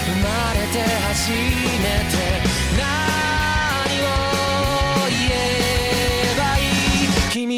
[0.04, 0.76] 生まれて
[1.08, 1.34] 初め
[2.10, 2.35] て。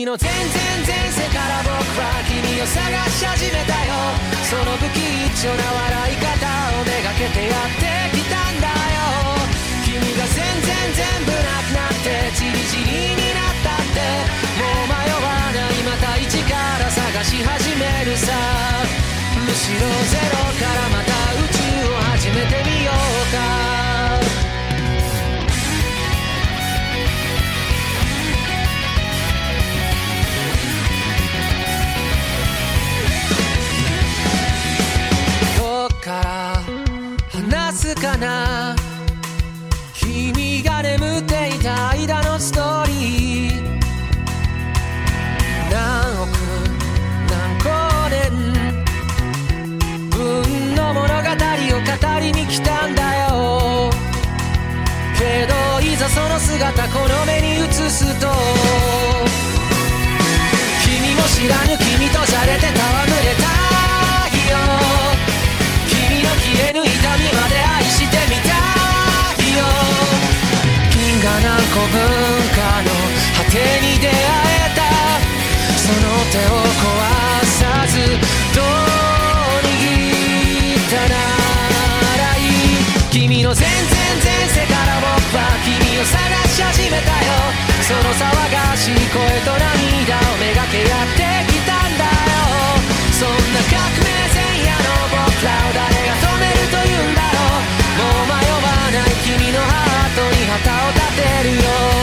[0.09, 0.41] の全然
[0.89, 2.81] 前世から僕は君を探
[3.13, 3.93] し始めたよ。
[4.49, 5.05] その不吉
[5.37, 6.33] 祥な笑い方
[6.81, 9.37] をめがけてやってきたんだよ。
[9.85, 14.01] 君が全然全部なくなってチリチリになったって。
[14.57, 18.33] もう迷わないまた一から探し始めるさ。
[19.45, 23.78] むしろゼロからまた宇宙を始めてみようか。
[37.89, 38.77] すかな。
[39.95, 43.63] 君が眠っていた間のストーリー。
[45.71, 46.29] 何億
[47.31, 48.21] 何光年。
[50.11, 53.91] 分の物語を語りに来たんだよ。
[55.19, 58.29] けどいざその姿この目に映すと。
[60.85, 63.68] 君も知らぬ君とじゃれて戯れた。
[71.91, 72.01] 文
[72.55, 72.91] 化の
[73.37, 74.83] 果てに出会えた
[75.77, 76.89] その手を壊
[77.47, 77.97] さず
[78.55, 78.65] どう
[79.65, 79.77] 握
[80.75, 81.17] ったな
[82.17, 83.73] らいい君の全然
[84.23, 85.59] 前世から僕は
[87.03, 87.33] たよ。
[87.83, 88.21] その騒
[88.53, 91.58] がしい声と涙をめがけやってき
[101.19, 101.98] misterio